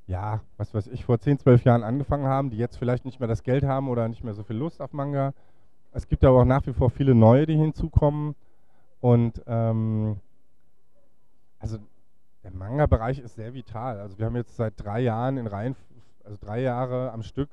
ja, 0.07 0.41
was 0.57 0.73
weiß 0.73 0.87
ich, 0.87 1.05
vor 1.05 1.19
10, 1.19 1.39
12 1.39 1.63
Jahren 1.63 1.83
angefangen 1.83 2.27
haben, 2.27 2.49
die 2.49 2.57
jetzt 2.57 2.77
vielleicht 2.77 3.05
nicht 3.05 3.19
mehr 3.19 3.27
das 3.29 3.43
Geld 3.43 3.63
haben 3.63 3.89
oder 3.89 4.07
nicht 4.07 4.23
mehr 4.23 4.33
so 4.33 4.43
viel 4.43 4.57
Lust 4.57 4.81
auf 4.81 4.93
Manga. 4.93 5.33
Es 5.91 6.07
gibt 6.07 6.23
aber 6.23 6.41
auch 6.41 6.45
nach 6.45 6.65
wie 6.67 6.73
vor 6.73 6.89
viele 6.89 7.15
neue, 7.15 7.45
die 7.45 7.55
hinzukommen. 7.55 8.35
Und 9.01 9.41
ähm, 9.47 10.17
also 11.59 11.77
der 12.43 12.51
Manga-Bereich 12.51 13.19
ist 13.19 13.35
sehr 13.35 13.53
vital. 13.53 13.99
Also 13.99 14.17
wir 14.17 14.25
haben 14.25 14.35
jetzt 14.35 14.55
seit 14.55 14.73
drei 14.77 15.01
Jahren 15.01 15.37
in 15.37 15.47
Reihen, 15.47 15.75
also 16.23 16.37
drei 16.39 16.61
Jahre 16.61 17.11
am 17.11 17.23
Stück 17.23 17.49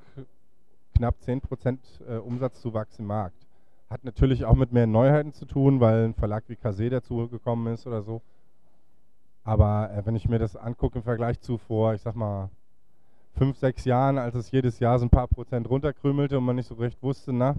knapp 0.95 1.15
10% 1.25 1.77
äh, 2.07 2.17
Umsatzzuwachs 2.17 2.99
im 2.99 3.05
Markt. 3.05 3.46
Hat 3.89 4.03
natürlich 4.03 4.45
auch 4.45 4.55
mit 4.55 4.73
mehr 4.73 4.87
Neuheiten 4.87 5.33
zu 5.33 5.45
tun, 5.45 5.79
weil 5.79 6.05
ein 6.05 6.13
Verlag 6.13 6.43
wie 6.47 6.55
Kase 6.55 6.89
dazugekommen 6.89 7.73
ist 7.73 7.87
oder 7.87 8.01
so. 8.01 8.21
Aber 9.43 9.91
äh, 9.91 10.05
wenn 10.05 10.15
ich 10.15 10.27
mir 10.27 10.39
das 10.39 10.55
angucke 10.55 10.99
im 10.99 11.03
Vergleich 11.03 11.39
zu 11.39 11.57
vor, 11.57 11.93
ich 11.93 12.01
sag 12.01 12.15
mal, 12.15 12.49
fünf, 13.33 13.57
sechs 13.57 13.85
Jahren, 13.85 14.17
als 14.17 14.35
es 14.35 14.51
jedes 14.51 14.79
Jahr 14.79 14.99
so 14.99 15.05
ein 15.05 15.09
paar 15.09 15.27
Prozent 15.27 15.69
runterkrümelte 15.69 16.37
und 16.37 16.43
man 16.43 16.57
nicht 16.57 16.67
so 16.67 16.75
recht 16.75 17.01
wusste, 17.01 17.31
na, 17.31 17.55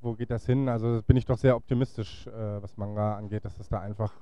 wo 0.00 0.14
geht 0.14 0.30
das 0.30 0.46
hin? 0.46 0.68
Also 0.68 1.02
bin 1.06 1.16
ich 1.16 1.26
doch 1.26 1.36
sehr 1.36 1.56
optimistisch, 1.56 2.26
äh, 2.28 2.62
was 2.62 2.76
Manga 2.76 3.16
angeht, 3.16 3.44
dass 3.44 3.58
es 3.58 3.68
da 3.68 3.80
einfach 3.80 4.12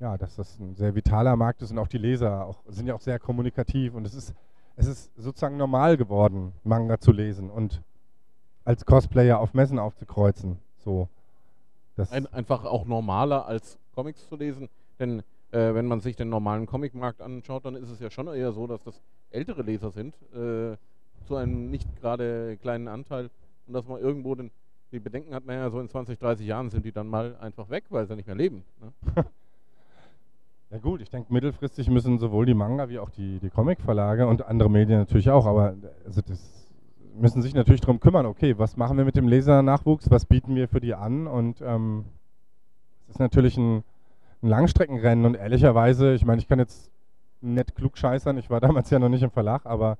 ja, 0.00 0.16
dass 0.16 0.36
das 0.36 0.58
ein 0.58 0.74
sehr 0.76 0.94
vitaler 0.94 1.36
Markt 1.36 1.62
ist 1.62 1.70
und 1.70 1.78
auch 1.78 1.88
die 1.88 1.98
Leser 1.98 2.46
auch, 2.46 2.62
sind 2.68 2.86
ja 2.86 2.94
auch 2.94 3.00
sehr 3.00 3.18
kommunikativ 3.18 3.94
und 3.94 4.06
es 4.06 4.14
ist, 4.14 4.34
es 4.76 4.86
ist 4.86 5.10
sozusagen 5.16 5.56
normal 5.56 5.96
geworden, 5.96 6.52
Manga 6.62 6.98
zu 7.00 7.12
lesen 7.12 7.50
und 7.50 7.82
als 8.68 8.84
Cosplayer 8.84 9.40
auf 9.40 9.54
Messen 9.54 9.78
aufzukreuzen. 9.78 10.58
So. 10.84 11.08
Ein, 12.10 12.26
einfach 12.26 12.66
auch 12.66 12.84
normaler 12.84 13.46
als 13.46 13.78
Comics 13.94 14.28
zu 14.28 14.36
lesen, 14.36 14.68
denn 15.00 15.20
äh, 15.52 15.72
wenn 15.72 15.86
man 15.86 16.00
sich 16.00 16.16
den 16.16 16.28
normalen 16.28 16.66
Comicmarkt 16.66 17.22
anschaut, 17.22 17.64
dann 17.64 17.74
ist 17.76 17.88
es 17.88 17.98
ja 17.98 18.10
schon 18.10 18.26
eher 18.28 18.52
so, 18.52 18.66
dass 18.66 18.84
das 18.84 19.00
ältere 19.30 19.62
Leser 19.62 19.90
sind, 19.90 20.14
äh, 20.34 20.76
zu 21.26 21.36
einem 21.36 21.70
nicht 21.70 21.88
gerade 21.96 22.58
kleinen 22.58 22.88
Anteil 22.88 23.30
und 23.66 23.72
dass 23.72 23.88
man 23.88 24.02
irgendwo 24.02 24.34
den, 24.34 24.50
die 24.92 25.00
Bedenken 25.00 25.34
hat, 25.34 25.46
naja, 25.46 25.70
so 25.70 25.80
in 25.80 25.88
20, 25.88 26.18
30 26.18 26.46
Jahren 26.46 26.68
sind 26.68 26.84
die 26.84 26.92
dann 26.92 27.08
mal 27.08 27.36
einfach 27.40 27.70
weg, 27.70 27.84
weil 27.88 28.06
sie 28.06 28.16
nicht 28.16 28.26
mehr 28.26 28.36
leben. 28.36 28.64
Ne? 28.80 29.24
Ja 30.70 30.76
gut, 30.76 31.00
ich 31.00 31.08
denke, 31.08 31.32
mittelfristig 31.32 31.88
müssen 31.88 32.18
sowohl 32.18 32.44
die 32.44 32.52
Manga 32.52 32.90
wie 32.90 32.98
auch 32.98 33.08
die, 33.08 33.38
die 33.38 33.48
Comic-Verlage 33.48 34.26
und 34.26 34.44
andere 34.44 34.68
Medien 34.68 34.98
natürlich 34.98 35.30
auch, 35.30 35.46
aber 35.46 35.74
also 36.04 36.20
das 36.20 36.57
müssen 37.14 37.42
sich 37.42 37.54
natürlich 37.54 37.80
darum 37.80 38.00
kümmern, 38.00 38.26
okay, 38.26 38.58
was 38.58 38.76
machen 38.76 38.96
wir 38.96 39.04
mit 39.04 39.16
dem 39.16 39.28
Lesernachwuchs, 39.28 40.10
was 40.10 40.24
bieten 40.24 40.54
wir 40.54 40.68
für 40.68 40.80
die 40.80 40.94
an? 40.94 41.26
Und 41.26 41.60
ähm, 41.60 42.04
es 43.06 43.16
ist 43.16 43.20
natürlich 43.20 43.56
ein, 43.56 43.84
ein 44.42 44.48
Langstreckenrennen. 44.48 45.24
Und 45.24 45.34
ehrlicherweise, 45.34 46.14
ich 46.14 46.24
meine, 46.24 46.40
ich 46.40 46.48
kann 46.48 46.58
jetzt 46.58 46.90
nett 47.40 47.74
klug 47.74 47.96
scheißern, 47.96 48.38
ich 48.38 48.50
war 48.50 48.60
damals 48.68 48.90
ja 48.90 48.98
noch 48.98 49.08
nicht 49.08 49.22
im 49.22 49.30
Verlag, 49.30 49.66
aber 49.66 49.98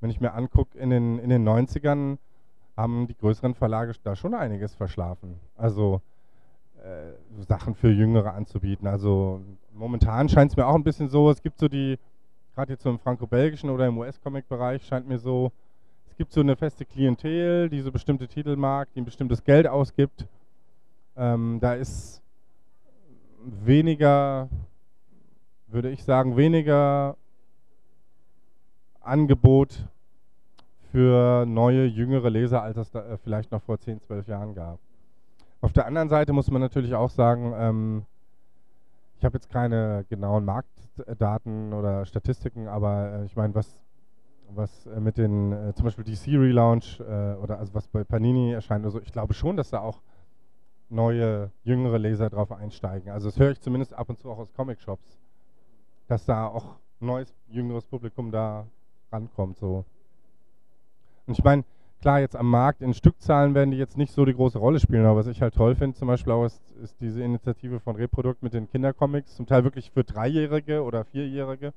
wenn 0.00 0.10
ich 0.10 0.20
mir 0.20 0.34
angucke, 0.34 0.76
in 0.78 0.90
den, 0.90 1.18
in 1.18 1.30
den 1.30 1.48
90ern 1.48 2.18
haben 2.76 3.06
die 3.06 3.16
größeren 3.16 3.54
Verlage 3.54 3.92
da 4.02 4.16
schon 4.16 4.34
einiges 4.34 4.74
verschlafen. 4.74 5.38
Also 5.56 6.00
äh, 6.82 7.42
Sachen 7.42 7.74
für 7.74 7.90
Jüngere 7.90 8.34
anzubieten. 8.34 8.86
Also 8.86 9.40
momentan 9.72 10.28
scheint 10.28 10.50
es 10.50 10.56
mir 10.56 10.66
auch 10.66 10.74
ein 10.74 10.84
bisschen 10.84 11.08
so, 11.08 11.30
es 11.30 11.40
gibt 11.40 11.58
so 11.58 11.68
die, 11.68 11.98
gerade 12.54 12.72
jetzt 12.72 12.82
so 12.82 12.90
im 12.90 12.98
franco-belgischen 12.98 13.70
oder 13.70 13.86
im 13.86 13.96
US-Comic-Bereich 13.98 14.84
scheint 14.84 15.08
mir 15.08 15.18
so, 15.18 15.52
es 16.14 16.18
gibt 16.18 16.32
so 16.32 16.42
eine 16.42 16.54
feste 16.54 16.84
Klientel, 16.84 17.68
die 17.68 17.80
so 17.80 17.90
bestimmte 17.90 18.28
Titel 18.28 18.54
mag, 18.54 18.86
die 18.94 19.00
ein 19.00 19.04
bestimmtes 19.04 19.42
Geld 19.42 19.66
ausgibt. 19.66 20.28
Ähm, 21.16 21.58
da 21.60 21.74
ist 21.74 22.22
weniger, 23.44 24.48
würde 25.66 25.90
ich 25.90 26.04
sagen, 26.04 26.36
weniger 26.36 27.16
Angebot 29.00 29.88
für 30.92 31.44
neue, 31.46 31.84
jüngere 31.86 32.30
Leser, 32.30 32.62
als 32.62 32.76
es 32.76 32.92
da 32.92 33.04
äh, 33.04 33.18
vielleicht 33.18 33.50
noch 33.50 33.62
vor 33.62 33.80
10, 33.80 34.00
12 34.00 34.28
Jahren 34.28 34.54
gab. 34.54 34.78
Auf 35.62 35.72
der 35.72 35.84
anderen 35.84 36.08
Seite 36.08 36.32
muss 36.32 36.48
man 36.48 36.62
natürlich 36.62 36.94
auch 36.94 37.10
sagen, 37.10 37.52
ähm, 37.58 38.06
ich 39.18 39.24
habe 39.24 39.36
jetzt 39.36 39.50
keine 39.50 40.04
genauen 40.08 40.44
Marktdaten 40.44 41.72
oder 41.72 42.06
Statistiken, 42.06 42.68
aber 42.68 43.14
äh, 43.14 43.24
ich 43.24 43.34
meine, 43.34 43.52
was, 43.56 43.80
was 44.56 44.86
äh, 44.86 45.00
mit 45.00 45.18
den, 45.18 45.52
äh, 45.52 45.74
zum 45.74 45.84
Beispiel 45.84 46.04
DC 46.04 46.28
Relaunch 46.28 47.00
äh, 47.00 47.34
oder 47.34 47.58
also 47.58 47.74
was 47.74 47.86
bei 47.88 48.04
Panini 48.04 48.52
erscheint 48.52 48.84
oder 48.84 48.92
so, 48.92 49.00
ich 49.00 49.12
glaube 49.12 49.34
schon, 49.34 49.56
dass 49.56 49.70
da 49.70 49.80
auch 49.80 50.00
neue, 50.88 51.50
jüngere 51.62 51.98
Leser 51.98 52.30
drauf 52.30 52.52
einsteigen. 52.52 53.10
Also 53.10 53.28
das 53.28 53.38
höre 53.38 53.50
ich 53.50 53.60
zumindest 53.60 53.94
ab 53.94 54.08
und 54.08 54.18
zu 54.18 54.30
auch 54.30 54.38
aus 54.38 54.52
Comic-Shops, 54.54 55.18
dass 56.08 56.24
da 56.24 56.46
auch 56.46 56.76
neues, 57.00 57.34
jüngeres 57.48 57.84
Publikum 57.84 58.30
da 58.30 58.66
rankommt. 59.10 59.58
So. 59.58 59.84
Und 61.26 61.38
ich 61.38 61.44
meine, 61.44 61.64
klar, 62.00 62.20
jetzt 62.20 62.36
am 62.36 62.50
Markt 62.50 62.82
in 62.82 62.94
Stückzahlen 62.94 63.54
werden 63.54 63.70
die 63.70 63.78
jetzt 63.78 63.96
nicht 63.96 64.12
so 64.12 64.24
die 64.24 64.34
große 64.34 64.58
Rolle 64.58 64.80
spielen, 64.80 65.06
aber 65.06 65.20
was 65.20 65.26
ich 65.26 65.40
halt 65.40 65.54
toll 65.54 65.74
finde, 65.74 65.96
zum 65.96 66.08
Beispiel 66.08 66.32
auch 66.32 66.44
ist, 66.44 66.60
ist, 66.82 67.00
diese 67.00 67.22
Initiative 67.22 67.80
von 67.80 67.96
Reprodukt 67.96 68.42
mit 68.42 68.52
den 68.52 68.68
Kindercomics, 68.68 69.36
zum 69.36 69.46
Teil 69.46 69.64
wirklich 69.64 69.90
für 69.90 70.04
Dreijährige 70.04 70.82
oder 70.82 71.04
Vierjährige. 71.04 71.72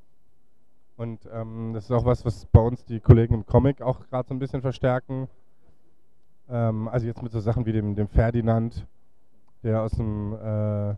Und 0.97 1.29
ähm, 1.31 1.71
das 1.73 1.85
ist 1.85 1.91
auch 1.91 2.05
was, 2.05 2.25
was 2.25 2.47
bei 2.47 2.59
uns 2.59 2.83
die 2.83 2.99
Kollegen 2.99 3.35
im 3.35 3.45
Comic 3.45 3.81
auch 3.81 4.07
gerade 4.07 4.27
so 4.27 4.33
ein 4.33 4.39
bisschen 4.39 4.61
verstärken. 4.61 5.27
Ähm, 6.49 6.87
also 6.87 7.05
jetzt 7.05 7.21
mit 7.21 7.31
so 7.31 7.39
Sachen 7.39 7.65
wie 7.65 7.71
dem, 7.71 7.95
dem 7.95 8.07
Ferdinand, 8.07 8.87
der 9.63 9.83
aus 9.83 9.91
dem 9.91 10.33
äh, 10.33 10.95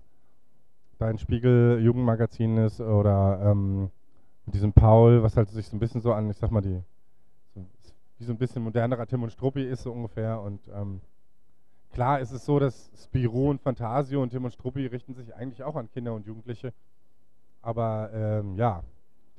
Dein 0.97 1.17
Spiegel 1.17 1.79
Jugendmagazin 1.81 2.57
ist, 2.57 2.81
oder 2.81 3.39
ähm, 3.43 3.89
mit 4.45 4.55
diesem 4.55 4.73
Paul, 4.73 5.21
was 5.21 5.37
halt 5.37 5.49
sich 5.49 5.67
so 5.67 5.75
ein 5.75 5.79
bisschen 5.79 6.01
so 6.01 6.13
an, 6.13 6.29
ich 6.29 6.37
sag 6.37 6.51
mal, 6.51 6.61
die 6.61 6.81
wie 8.19 8.25
so 8.25 8.33
ein 8.33 8.37
bisschen 8.37 8.63
modernerer 8.63 9.07
Tim 9.07 9.23
und 9.23 9.31
Struppi 9.31 9.63
ist, 9.63 9.83
so 9.83 9.91
ungefähr. 9.91 10.41
Und 10.41 10.59
ähm, 10.73 11.01
klar 11.91 12.19
ist 12.19 12.31
es 12.31 12.45
so, 12.45 12.59
dass 12.59 12.91
Spiro 13.01 13.49
und 13.49 13.61
Fantasio 13.61 14.21
und 14.21 14.29
Tim 14.29 14.43
und 14.43 14.51
Struppi 14.51 14.85
richten 14.85 15.13
sich 15.13 15.33
eigentlich 15.35 15.63
auch 15.63 15.75
an 15.75 15.89
Kinder 15.89 16.13
und 16.13 16.25
Jugendliche. 16.25 16.73
Aber 17.61 18.11
ähm, 18.13 18.55
ja, 18.55 18.83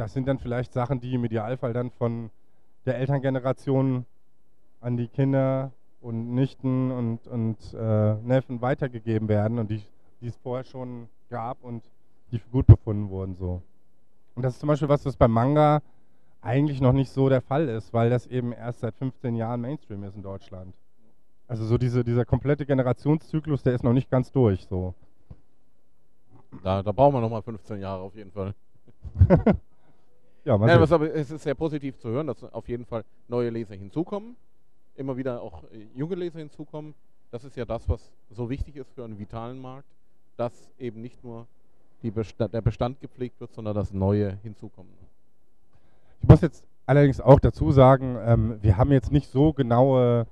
das 0.00 0.14
sind 0.14 0.26
dann 0.26 0.38
vielleicht 0.38 0.72
Sachen, 0.72 0.98
die 0.98 1.14
im 1.14 1.24
Idealfall 1.24 1.74
dann 1.74 1.90
von 1.90 2.30
der 2.86 2.96
Elterngeneration 2.98 4.06
an 4.80 4.96
die 4.96 5.08
Kinder 5.08 5.72
und 6.00 6.34
Nichten 6.34 6.90
und, 6.90 7.26
und 7.28 7.58
äh, 7.74 8.14
Neffen 8.14 8.62
weitergegeben 8.62 9.28
werden 9.28 9.58
und 9.58 9.70
die, 9.70 9.82
die 10.22 10.28
es 10.28 10.36
vorher 10.38 10.64
schon 10.64 11.08
gab 11.28 11.62
und 11.62 11.84
die 12.32 12.38
für 12.38 12.48
gut 12.48 12.66
befunden 12.66 13.10
wurden. 13.10 13.36
So. 13.36 13.60
Und 14.34 14.42
das 14.42 14.54
ist 14.54 14.60
zum 14.60 14.68
Beispiel 14.68 14.88
was, 14.88 15.04
was 15.04 15.16
beim 15.16 15.32
Manga 15.32 15.82
eigentlich 16.40 16.80
noch 16.80 16.94
nicht 16.94 17.10
so 17.10 17.28
der 17.28 17.42
Fall 17.42 17.68
ist, 17.68 17.92
weil 17.92 18.08
das 18.08 18.26
eben 18.26 18.52
erst 18.52 18.80
seit 18.80 18.94
15 18.94 19.36
Jahren 19.36 19.60
Mainstream 19.60 20.02
ist 20.04 20.16
in 20.16 20.22
Deutschland. 20.22 20.74
Also 21.46 21.66
so 21.66 21.76
diese, 21.76 22.04
dieser 22.04 22.24
komplette 22.24 22.64
Generationszyklus, 22.64 23.62
der 23.62 23.74
ist 23.74 23.84
noch 23.84 23.92
nicht 23.92 24.08
ganz 24.08 24.32
durch. 24.32 24.66
So. 24.66 24.94
Da, 26.62 26.82
da 26.82 26.90
brauchen 26.92 27.16
wir 27.16 27.20
nochmal 27.20 27.42
15 27.42 27.80
Jahre 27.80 28.00
auf 28.00 28.14
jeden 28.14 28.32
Fall. 28.32 28.54
ja, 30.44 30.56
mal 30.56 30.68
ja, 30.68 30.80
was 30.80 30.92
aber 30.92 31.14
es 31.14 31.30
ist 31.30 31.42
sehr 31.42 31.54
positiv 31.54 31.98
zu 31.98 32.08
hören, 32.08 32.26
dass 32.26 32.42
auf 32.44 32.68
jeden 32.68 32.84
Fall 32.84 33.04
neue 33.28 33.50
Leser 33.50 33.74
hinzukommen, 33.74 34.36
immer 34.96 35.16
wieder 35.16 35.42
auch 35.42 35.64
äh, 35.64 35.86
junge 35.94 36.14
Leser 36.14 36.38
hinzukommen. 36.38 36.94
Das 37.30 37.44
ist 37.44 37.56
ja 37.56 37.64
das, 37.64 37.88
was 37.88 38.10
so 38.30 38.50
wichtig 38.50 38.76
ist 38.76 38.90
für 38.92 39.04
einen 39.04 39.18
vitalen 39.18 39.60
Markt, 39.60 39.88
dass 40.36 40.52
eben 40.78 41.00
nicht 41.00 41.22
nur 41.22 41.46
Bestand, 42.02 42.54
der 42.54 42.62
Bestand 42.62 43.00
gepflegt 43.00 43.38
wird, 43.40 43.52
sondern 43.52 43.74
dass 43.74 43.92
neue 43.92 44.38
hinzukommen. 44.42 44.90
Ich 46.22 46.28
muss 46.28 46.40
jetzt 46.40 46.64
allerdings 46.86 47.20
auch 47.20 47.40
dazu 47.40 47.72
sagen, 47.72 48.16
ähm, 48.24 48.58
wir 48.62 48.78
haben 48.78 48.90
jetzt 48.90 49.12
nicht 49.12 49.30
so 49.30 49.52
genaue 49.52 50.26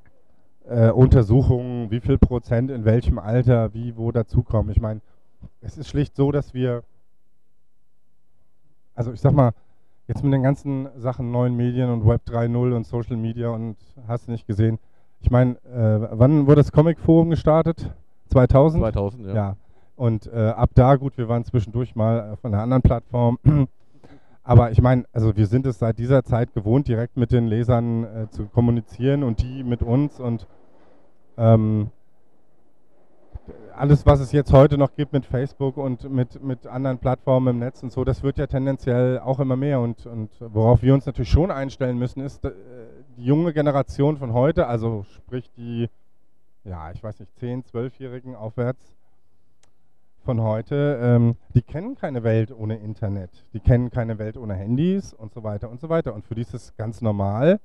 äh, 0.67 0.91
Untersuchungen, 0.91 1.91
wie 1.91 2.01
viel 2.01 2.19
Prozent 2.19 2.71
in 2.71 2.85
welchem 2.85 3.19
Alter, 3.19 3.75
wie, 3.75 3.97
wo 3.97 4.11
dazukommen. 4.13 4.73
Ich 4.73 4.81
meine, 4.81 5.01
es 5.61 5.77
ist 5.77 5.89
schlicht 5.89 6.17
so, 6.17 6.33
dass 6.33 6.55
wir, 6.55 6.85
also 8.95 9.13
ich 9.13 9.21
sag 9.21 9.33
mal, 9.33 9.53
jetzt 10.09 10.25
mit 10.25 10.33
den 10.33 10.43
ganzen 10.43 10.89
Sachen 10.97 11.31
neuen 11.31 11.55
Medien 11.55 11.91
und 11.91 12.07
Web 12.07 12.23
3.0 12.27 12.75
und 12.75 12.87
Social 12.87 13.17
Media 13.17 13.51
und 13.51 13.77
hast 14.09 14.27
du 14.27 14.33
nicht 14.33 14.47
gesehen. 14.47 14.79
Ich 15.21 15.31
meine, 15.31 15.53
äh, 15.67 16.09
wann 16.13 16.47
wurde 16.47 16.57
das 16.57 16.73
Comic 16.73 16.99
Forum 16.99 17.31
gestartet? 17.31 17.93
2000? 18.31 18.83
2000, 18.83 19.27
ja. 19.27 19.35
ja. 19.35 19.57
Und 19.97 20.27
äh, 20.33 20.51
ab 20.51 20.71
da, 20.75 20.97
gut, 20.97 21.19
wir 21.19 21.29
waren 21.29 21.45
zwischendurch 21.45 21.95
mal 21.95 22.31
auf 22.31 22.45
einer 22.45 22.63
anderen 22.63 22.83
Plattform. 22.83 23.39
Aber 24.45 24.71
ich 24.71 24.81
meine, 24.81 25.05
also 25.13 25.37
wir 25.37 25.47
sind 25.47 25.67
es 25.67 25.79
seit 25.79 25.99
dieser 25.99 26.25
Zeit 26.25 26.55
gewohnt, 26.55 26.89
direkt 26.89 27.19
mit 27.19 27.33
den 27.33 27.47
Lesern 27.47 28.05
äh, 28.05 28.31
zu 28.31 28.47
kommunizieren 28.47 29.23
und 29.23 29.43
die 29.43 29.63
mit 29.63 29.83
uns 29.83 30.21
und 30.21 30.47
ähm, 31.37 31.91
alles, 33.75 34.07
was 34.07 34.21
es 34.21 34.33
jetzt 34.33 34.53
heute 34.53 34.77
noch 34.77 34.95
gibt 34.95 35.13
mit 35.13 35.25
Facebook 35.25 35.77
und 35.77 36.11
mit, 36.11 36.43
mit 36.43 36.67
anderen 36.67 36.99
Plattformen 36.99 37.49
im 37.49 37.59
Netz 37.61 37.83
und 37.83 37.93
so, 37.93 38.05
das 38.05 38.23
wird 38.23 38.39
ja 38.39 38.47
tendenziell 38.47 39.21
auch 39.21 39.41
immer 39.41 39.57
mehr. 39.57 39.81
Und, 39.81 40.07
und 40.07 40.31
worauf 40.41 40.83
wir 40.83 40.95
uns 40.95 41.07
natürlich 41.07 41.31
schon 41.31 41.51
einstellen 41.51 41.99
müssen, 41.99 42.21
ist, 42.21 42.45
äh, 42.45 42.53
die 43.17 43.25
junge 43.25 43.53
Generation 43.53 44.17
von 44.17 44.33
heute, 44.33 44.67
also 44.67 45.05
sprich 45.17 45.51
die, 45.57 45.89
ja, 46.65 46.91
ich 46.93 47.03
weiß 47.03 47.21
nicht, 47.21 47.33
10-, 47.41 47.65
12-Jährigen 47.67 48.35
aufwärts 48.35 48.95
von 50.25 50.43
heute, 50.43 50.99
ähm, 51.03 51.37
die 51.55 51.63
kennen 51.63 51.95
keine 51.95 52.23
Welt 52.23 52.53
ohne 52.53 52.77
Internet, 52.77 53.31
die 53.55 53.61
kennen 53.61 53.91
keine 53.91 54.19
Welt 54.19 54.37
ohne 54.37 54.55
Handys 54.55 55.15
und 55.15 55.33
so 55.33 55.43
weiter 55.43 55.71
und 55.71 55.81
so 55.81 55.89
weiter. 55.89 56.15
Und 56.15 56.25
für 56.27 56.35
die 56.35 56.43
ist 56.43 56.55
es 56.55 56.77
ganz 56.77 57.01
normal, 57.01 57.61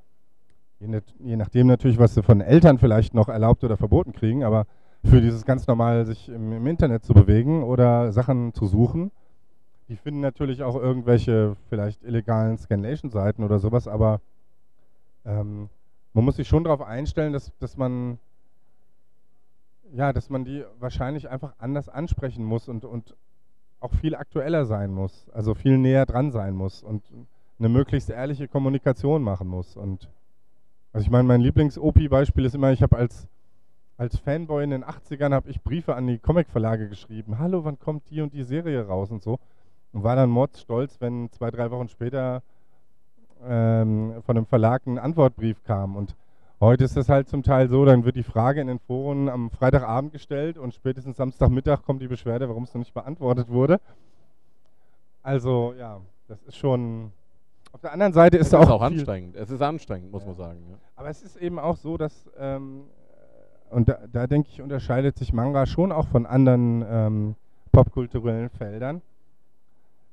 je, 0.79 1.01
je 1.19 1.35
nachdem 1.35 1.67
natürlich, 1.67 1.99
was 1.99 2.13
sie 2.13 2.23
von 2.23 2.41
Eltern 2.41 2.77
vielleicht 2.77 3.13
noch 3.13 3.29
erlaubt 3.29 3.63
oder 3.63 3.77
verboten 3.77 4.13
kriegen, 4.13 4.43
aber 4.43 4.65
für 5.03 5.21
dieses 5.21 5.45
ganz 5.45 5.67
normal, 5.67 6.05
sich 6.05 6.29
im, 6.29 6.51
im 6.51 6.67
Internet 6.67 7.03
zu 7.03 7.13
bewegen 7.13 7.63
oder 7.63 8.11
Sachen 8.11 8.53
zu 8.53 8.67
suchen. 8.67 9.11
Die 9.89 9.97
finden 9.97 10.21
natürlich 10.21 10.63
auch 10.63 10.75
irgendwelche 10.75 11.55
vielleicht 11.69 12.03
illegalen 12.03 12.57
Scanlation-Seiten 12.57 13.43
oder 13.43 13.59
sowas, 13.59 13.87
aber 13.87 14.21
ähm, 15.25 15.69
man 16.13 16.25
muss 16.25 16.37
sich 16.37 16.47
schon 16.47 16.63
darauf 16.63 16.81
einstellen, 16.81 17.33
dass, 17.33 17.51
dass 17.59 17.77
man 17.77 18.17
ja, 19.93 20.11
dass 20.11 20.29
man 20.29 20.43
die 20.43 20.65
wahrscheinlich 20.79 21.29
einfach 21.29 21.53
anders 21.59 21.87
ansprechen 21.87 22.43
muss 22.43 22.67
und, 22.67 22.83
und 22.83 23.15
auch 23.79 23.93
viel 23.93 24.15
aktueller 24.15 24.65
sein 24.65 24.91
muss, 24.91 25.29
also 25.33 25.53
viel 25.53 25.77
näher 25.77 26.05
dran 26.05 26.31
sein 26.31 26.55
muss 26.55 26.81
und 26.81 27.03
eine 27.59 27.69
möglichst 27.69 28.09
ehrliche 28.09 28.47
Kommunikation 28.47 29.21
machen 29.21 29.47
muss. 29.47 29.77
Und 29.77 30.09
also 30.91 31.05
ich 31.05 31.11
meine, 31.11 31.27
mein 31.27 31.41
Lieblings-OP-Beispiel 31.41 32.45
ist 32.45 32.55
immer, 32.55 32.71
ich 32.71 32.81
habe 32.81 32.97
als 32.97 33.27
als 33.97 34.17
Fanboy 34.17 34.63
in 34.63 34.71
den 34.71 34.83
80ern 34.83 35.33
habe 35.33 35.49
ich 35.49 35.61
Briefe 35.61 35.95
an 35.95 36.07
die 36.07 36.17
Comicverlage 36.17 36.89
geschrieben. 36.89 37.39
Hallo, 37.39 37.63
wann 37.63 37.79
kommt 37.79 38.09
die 38.09 38.21
und 38.21 38.33
die 38.33 38.43
Serie 38.43 38.85
raus 38.87 39.11
und 39.11 39.21
so. 39.21 39.39
Und 39.91 40.03
war 40.03 40.15
dann 40.15 40.29
mordsstolz, 40.29 40.99
wenn 40.99 41.31
zwei, 41.31 41.51
drei 41.51 41.69
Wochen 41.69 41.87
später 41.87 42.41
ähm, 43.45 44.15
von 44.25 44.37
einem 44.37 44.45
Verlag 44.47 44.87
ein 44.87 44.97
Antwortbrief 44.97 45.63
kam. 45.63 45.95
Und 45.95 46.15
heute 46.59 46.83
ist 46.83 46.97
das 46.97 47.09
halt 47.09 47.29
zum 47.29 47.43
Teil 47.43 47.69
so, 47.69 47.85
dann 47.85 48.03
wird 48.03 48.15
die 48.15 48.23
Frage 48.23 48.61
in 48.61 48.67
den 48.67 48.79
Foren 48.79 49.29
am 49.29 49.51
Freitagabend 49.51 50.11
gestellt 50.11 50.57
und 50.57 50.73
spätestens 50.73 51.17
Samstagmittag 51.17 51.83
kommt 51.83 52.01
die 52.01 52.07
Beschwerde, 52.07 52.49
warum 52.49 52.63
es 52.63 52.73
noch 52.73 52.79
nicht 52.79 52.93
beantwortet 52.93 53.49
wurde. 53.49 53.79
Also 55.21 55.73
ja, 55.77 56.01
das 56.27 56.41
ist 56.43 56.57
schon. 56.57 57.11
Auf 57.71 57.81
der 57.81 57.91
anderen 57.91 58.13
Seite 58.13 58.37
ist 58.37 58.47
es 58.47 58.53
auch, 58.53 58.69
auch 58.69 58.81
anstrengend. 58.81 59.35
Es 59.35 59.49
ist 59.49 59.61
anstrengend, 59.61 60.11
muss 60.11 60.23
ja. 60.23 60.27
man 60.27 60.35
sagen. 60.35 60.59
Ja. 60.69 60.77
Aber 60.95 61.09
es 61.09 61.21
ist 61.21 61.37
eben 61.37 61.59
auch 61.59 61.77
so, 61.77 61.97
dass 61.97 62.29
ähm, 62.37 62.83
und 63.73 63.89
da, 63.89 63.99
da, 64.11 64.27
denke 64.27 64.49
ich, 64.51 64.61
unterscheidet 64.61 65.17
sich 65.17 65.33
Manga 65.33 65.65
schon 65.65 65.91
auch 65.91 66.07
von 66.07 66.25
anderen 66.25 66.85
ähm, 66.87 67.35
popkulturellen 67.71 68.49
Feldern. 68.49 69.01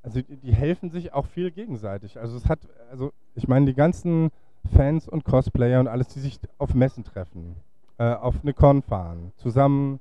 Also 0.03 0.23
die, 0.23 0.37
die, 0.37 0.55
helfen 0.55 0.91
sich 0.91 1.13
auch 1.13 1.27
viel 1.27 1.51
gegenseitig. 1.51 2.19
Also 2.19 2.37
es 2.37 2.47
hat, 2.49 2.61
also 2.91 3.13
ich 3.35 3.49
meine, 3.49 3.67
die 3.67 3.75
ganzen 3.75 4.31
Fans 4.75 5.09
und 5.09 5.25
Cosplayer 5.25 5.81
und 5.81 5.89
alles, 5.89 6.09
die 6.09 6.21
sich 6.21 6.41
auf 6.59 6.75
Messen 6.75 7.05
treffen, 7.05 7.57
äh, 7.99 8.15
auf 8.15 8.37
eine 8.43 8.55
Con 8.55 8.83
fahren, 8.83 9.33
zusammen, 9.37 10.01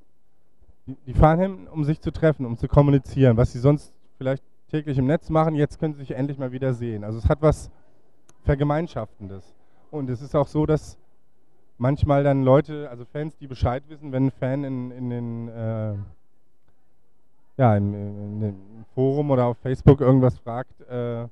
die, 0.88 0.98
die, 1.06 1.14
fahren 1.14 1.40
hin, 1.40 1.68
um 1.68 1.84
sich 1.84 2.00
zu 2.00 2.12
treffen, 2.12 2.46
um 2.46 2.58
zu 2.58 2.68
kommunizieren, 2.68 3.36
was 3.36 3.52
sie 3.52 3.60
sonst 3.60 3.94
vielleicht 4.18 4.44
täglich 4.70 4.98
im 4.98 5.06
Netz 5.06 5.30
machen, 5.30 5.56
jetzt 5.56 5.80
können 5.80 5.94
sie 5.94 6.00
sich 6.00 6.12
endlich 6.12 6.38
mal 6.38 6.52
wieder 6.52 6.74
sehen. 6.74 7.04
Also 7.04 7.18
es 7.18 7.28
hat 7.28 7.42
was 7.42 7.70
Vergemeinschaftendes. 8.44 9.54
Und 9.92 10.10
es 10.10 10.22
ist 10.22 10.36
auch 10.36 10.48
so, 10.48 10.66
dass 10.66 10.98
manchmal 11.80 12.24
dann 12.24 12.44
Leute, 12.44 12.90
also 12.90 13.06
Fans, 13.06 13.36
die 13.38 13.48
Bescheid 13.48 13.84
wissen, 13.88 14.12
wenn 14.12 14.28
ein 14.28 14.32
Fan 14.32 14.64
in, 14.64 14.92
in 14.92 15.10
den 15.10 15.48
äh, 15.48 15.94
ja, 17.58 17.76
im, 17.76 17.94
in 17.94 18.86
Forum 18.94 19.32
oder 19.32 19.46
auf 19.46 19.58
Facebook 19.58 20.00
irgendwas 20.02 20.38
fragt 20.38 20.82
äh, 20.90 21.28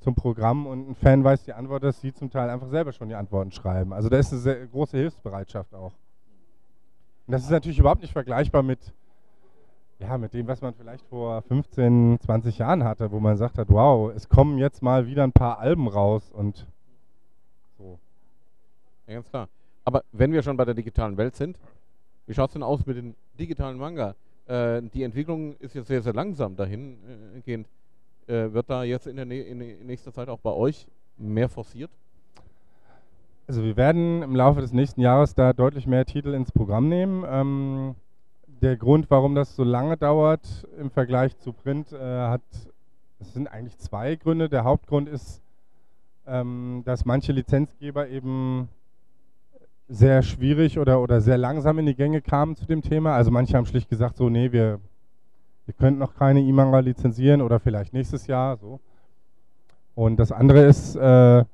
zum 0.00 0.14
Programm 0.14 0.66
und 0.66 0.90
ein 0.90 0.94
Fan 0.94 1.24
weiß 1.24 1.44
die 1.44 1.52
Antwort, 1.52 1.82
dass 1.82 2.00
sie 2.00 2.14
zum 2.14 2.30
Teil 2.30 2.48
einfach 2.48 2.68
selber 2.68 2.92
schon 2.92 3.08
die 3.08 3.14
Antworten 3.14 3.52
schreiben. 3.52 3.92
Also 3.92 4.08
da 4.08 4.18
ist 4.18 4.32
eine 4.32 4.40
sehr 4.40 4.66
große 4.66 4.96
Hilfsbereitschaft 4.96 5.74
auch. 5.74 5.92
Und 7.26 7.32
das 7.32 7.42
ist 7.42 7.50
natürlich 7.50 7.78
überhaupt 7.78 8.02
nicht 8.02 8.12
vergleichbar 8.12 8.62
mit, 8.62 8.78
ja, 9.98 10.16
mit 10.16 10.32
dem, 10.32 10.46
was 10.46 10.60
man 10.60 10.74
vielleicht 10.74 11.04
vor 11.06 11.42
15, 11.42 12.20
20 12.20 12.58
Jahren 12.58 12.84
hatte, 12.84 13.10
wo 13.10 13.18
man 13.18 13.36
sagt 13.36 13.58
hat, 13.58 13.68
wow, 13.68 14.12
es 14.14 14.28
kommen 14.28 14.58
jetzt 14.58 14.82
mal 14.82 15.06
wieder 15.06 15.24
ein 15.24 15.32
paar 15.32 15.58
Alben 15.58 15.88
raus 15.88 16.30
und 16.32 16.66
so. 17.76 17.98
Ja, 19.06 19.14
ganz 19.14 19.28
klar. 19.28 19.48
Aber 19.86 20.02
wenn 20.10 20.32
wir 20.32 20.42
schon 20.42 20.56
bei 20.56 20.64
der 20.64 20.74
digitalen 20.74 21.16
Welt 21.16 21.36
sind, 21.36 21.56
wie 22.26 22.34
schaut 22.34 22.50
es 22.50 22.54
denn 22.54 22.64
aus 22.64 22.84
mit 22.86 22.96
den 22.96 23.14
digitalen 23.38 23.78
Manga? 23.78 24.16
Äh, 24.46 24.82
die 24.92 25.04
Entwicklung 25.04 25.54
ist 25.60 25.76
jetzt 25.76 25.86
sehr, 25.86 26.02
sehr 26.02 26.12
langsam 26.12 26.56
dahingehend. 26.56 27.68
Äh, 28.26 28.52
wird 28.52 28.68
da 28.68 28.82
jetzt 28.82 29.06
in, 29.06 29.16
der 29.16 29.30
in 29.30 29.86
nächster 29.86 30.12
Zeit 30.12 30.28
auch 30.28 30.40
bei 30.40 30.50
euch 30.50 30.88
mehr 31.16 31.48
forciert? 31.48 31.90
Also 33.46 33.62
wir 33.62 33.76
werden 33.76 34.22
im 34.22 34.34
Laufe 34.34 34.60
des 34.60 34.72
nächsten 34.72 35.00
Jahres 35.00 35.36
da 35.36 35.52
deutlich 35.52 35.86
mehr 35.86 36.04
Titel 36.04 36.34
ins 36.34 36.50
Programm 36.50 36.88
nehmen. 36.88 37.24
Ähm, 37.28 37.94
der 38.60 38.76
Grund, 38.76 39.08
warum 39.08 39.36
das 39.36 39.54
so 39.54 39.62
lange 39.62 39.96
dauert 39.96 40.66
im 40.80 40.90
Vergleich 40.90 41.38
zu 41.38 41.52
Print, 41.52 41.92
äh, 41.92 41.98
hat, 41.98 42.42
es 43.20 43.32
sind 43.32 43.46
eigentlich 43.46 43.78
zwei 43.78 44.16
Gründe. 44.16 44.48
Der 44.48 44.64
Hauptgrund 44.64 45.08
ist, 45.08 45.40
ähm, 46.26 46.82
dass 46.84 47.04
manche 47.04 47.30
Lizenzgeber 47.30 48.08
eben 48.08 48.68
sehr 49.88 50.22
schwierig 50.22 50.78
oder, 50.78 51.00
oder 51.00 51.20
sehr 51.20 51.38
langsam 51.38 51.78
in 51.78 51.86
die 51.86 51.94
Gänge 51.94 52.20
kamen 52.20 52.56
zu 52.56 52.66
dem 52.66 52.82
Thema. 52.82 53.14
Also 53.14 53.30
manche 53.30 53.56
haben 53.56 53.66
schlicht 53.66 53.88
gesagt, 53.88 54.16
so, 54.16 54.28
nee, 54.28 54.52
wir, 54.52 54.80
wir 55.64 55.74
könnten 55.74 55.98
noch 55.98 56.14
keine 56.14 56.40
E-Manga 56.40 56.80
lizenzieren 56.80 57.40
oder 57.40 57.60
vielleicht 57.60 57.92
nächstes 57.92 58.26
Jahr. 58.26 58.56
So. 58.56 58.80
Und 59.94 60.16
das 60.16 60.32
andere 60.32 60.64
ist, 60.64 60.96
äh, 60.96 61.44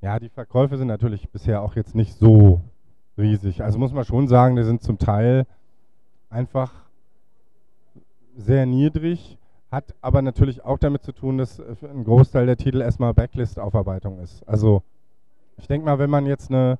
ja, 0.00 0.18
die 0.20 0.28
Verkäufe 0.28 0.76
sind 0.76 0.88
natürlich 0.88 1.28
bisher 1.30 1.62
auch 1.62 1.74
jetzt 1.74 1.94
nicht 1.94 2.14
so 2.14 2.60
riesig. 3.18 3.62
Also 3.62 3.78
muss 3.78 3.92
man 3.92 4.04
schon 4.04 4.28
sagen, 4.28 4.56
die 4.56 4.62
sind 4.62 4.82
zum 4.82 4.98
Teil 4.98 5.46
einfach 6.30 6.72
sehr 8.36 8.66
niedrig, 8.66 9.38
hat 9.70 9.94
aber 10.00 10.22
natürlich 10.22 10.64
auch 10.64 10.78
damit 10.78 11.02
zu 11.02 11.12
tun, 11.12 11.38
dass 11.38 11.60
ein 11.60 12.04
Großteil 12.04 12.46
der 12.46 12.56
Titel 12.56 12.80
erstmal 12.80 13.14
Backlist-Aufarbeitung 13.14 14.20
ist. 14.20 14.46
Also 14.46 14.82
ich 15.56 15.66
denke 15.66 15.86
mal, 15.86 15.98
wenn 15.98 16.10
man 16.10 16.26
jetzt 16.26 16.50
eine 16.50 16.78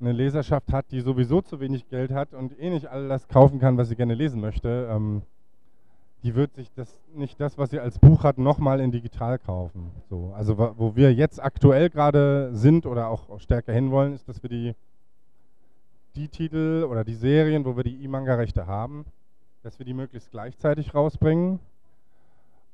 eine 0.00 0.12
Leserschaft 0.12 0.72
hat, 0.72 0.86
die 0.90 1.00
sowieso 1.00 1.40
zu 1.40 1.60
wenig 1.60 1.88
Geld 1.88 2.12
hat 2.12 2.34
und 2.34 2.58
eh 2.58 2.70
nicht 2.70 2.86
all 2.86 3.08
das 3.08 3.28
kaufen 3.28 3.58
kann, 3.58 3.76
was 3.76 3.88
sie 3.88 3.96
gerne 3.96 4.14
lesen 4.14 4.40
möchte, 4.40 4.88
ähm, 4.90 5.22
die 6.22 6.34
wird 6.34 6.54
sich 6.54 6.72
das 6.74 7.00
nicht 7.14 7.40
das, 7.40 7.58
was 7.58 7.70
sie 7.70 7.78
als 7.78 7.98
Buch 7.98 8.24
hat, 8.24 8.38
nochmal 8.38 8.80
in 8.80 8.90
digital 8.90 9.38
kaufen. 9.38 9.90
So, 10.08 10.32
also 10.36 10.58
wo 10.76 10.96
wir 10.96 11.12
jetzt 11.12 11.42
aktuell 11.42 11.90
gerade 11.90 12.50
sind 12.52 12.86
oder 12.86 13.08
auch 13.08 13.40
stärker 13.40 13.72
hinwollen, 13.72 14.14
ist, 14.14 14.28
dass 14.28 14.42
wir 14.42 14.50
die, 14.50 14.74
die 16.16 16.28
Titel 16.28 16.86
oder 16.88 17.04
die 17.04 17.14
Serien, 17.14 17.64
wo 17.64 17.76
wir 17.76 17.84
die 17.84 18.02
E-Manga-Rechte 18.02 18.66
haben, 18.66 19.04
dass 19.62 19.78
wir 19.78 19.86
die 19.86 19.94
möglichst 19.94 20.30
gleichzeitig 20.30 20.94
rausbringen 20.94 21.60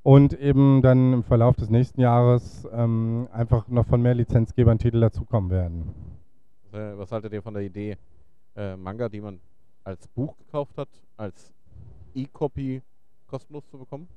und 0.03 0.39
eben 0.39 0.81
dann 0.81 1.13
im 1.13 1.23
Verlauf 1.23 1.57
des 1.57 1.71
nächsten 1.71 2.01
Jahres 2.01 2.67
ähm, 2.73 3.29
einfach 3.33 3.69
noch 3.69 3.87
von 3.87 4.01
mehr 4.01 4.15
Lizenzgebern 4.15 4.79
Titel 4.79 5.01
dazukommen 5.01 5.51
werden. 5.51 6.13
Äh, 6.75 6.99
was 6.99 7.13
haltet 7.13 7.33
ihr 7.33 7.41
von 7.41 7.55
der 7.55 7.63
Idee, 7.63 7.97
äh, 8.57 8.77
Manga, 8.77 9.09
die 9.09 9.21
man 9.21 9.39
als 9.85 10.09
Buch 10.09 10.37
gekauft 10.39 10.77
hat, 10.77 10.89
als 11.17 11.53
E-Copy 12.17 12.83
kostenlos 13.29 13.65
zu 13.69 13.79
bekommen? 13.79 14.09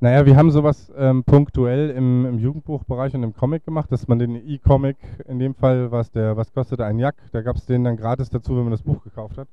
Naja, 0.00 0.26
wir 0.26 0.36
haben 0.36 0.50
sowas 0.50 0.92
ähm, 0.96 1.22
punktuell 1.22 1.90
im, 1.90 2.26
im, 2.26 2.38
Jugendbuchbereich 2.40 3.14
und 3.14 3.22
im 3.22 3.32
Comic 3.32 3.64
gemacht, 3.64 3.92
dass 3.92 4.08
man 4.08 4.18
den 4.18 4.34
E-Comic, 4.34 4.96
in 5.28 5.38
dem 5.38 5.54
Fall 5.54 5.92
was 5.92 6.10
der, 6.10 6.36
was 6.36 6.52
kostete 6.52 6.84
ein 6.84 6.98
Jack, 6.98 7.14
da 7.30 7.42
gab 7.42 7.56
es 7.56 7.66
den 7.66 7.84
dann 7.84 7.96
gratis 7.96 8.28
dazu, 8.28 8.56
wenn 8.56 8.64
man 8.64 8.72
das 8.72 8.82
Buch 8.82 9.04
gekauft 9.04 9.38
hat. 9.38 9.48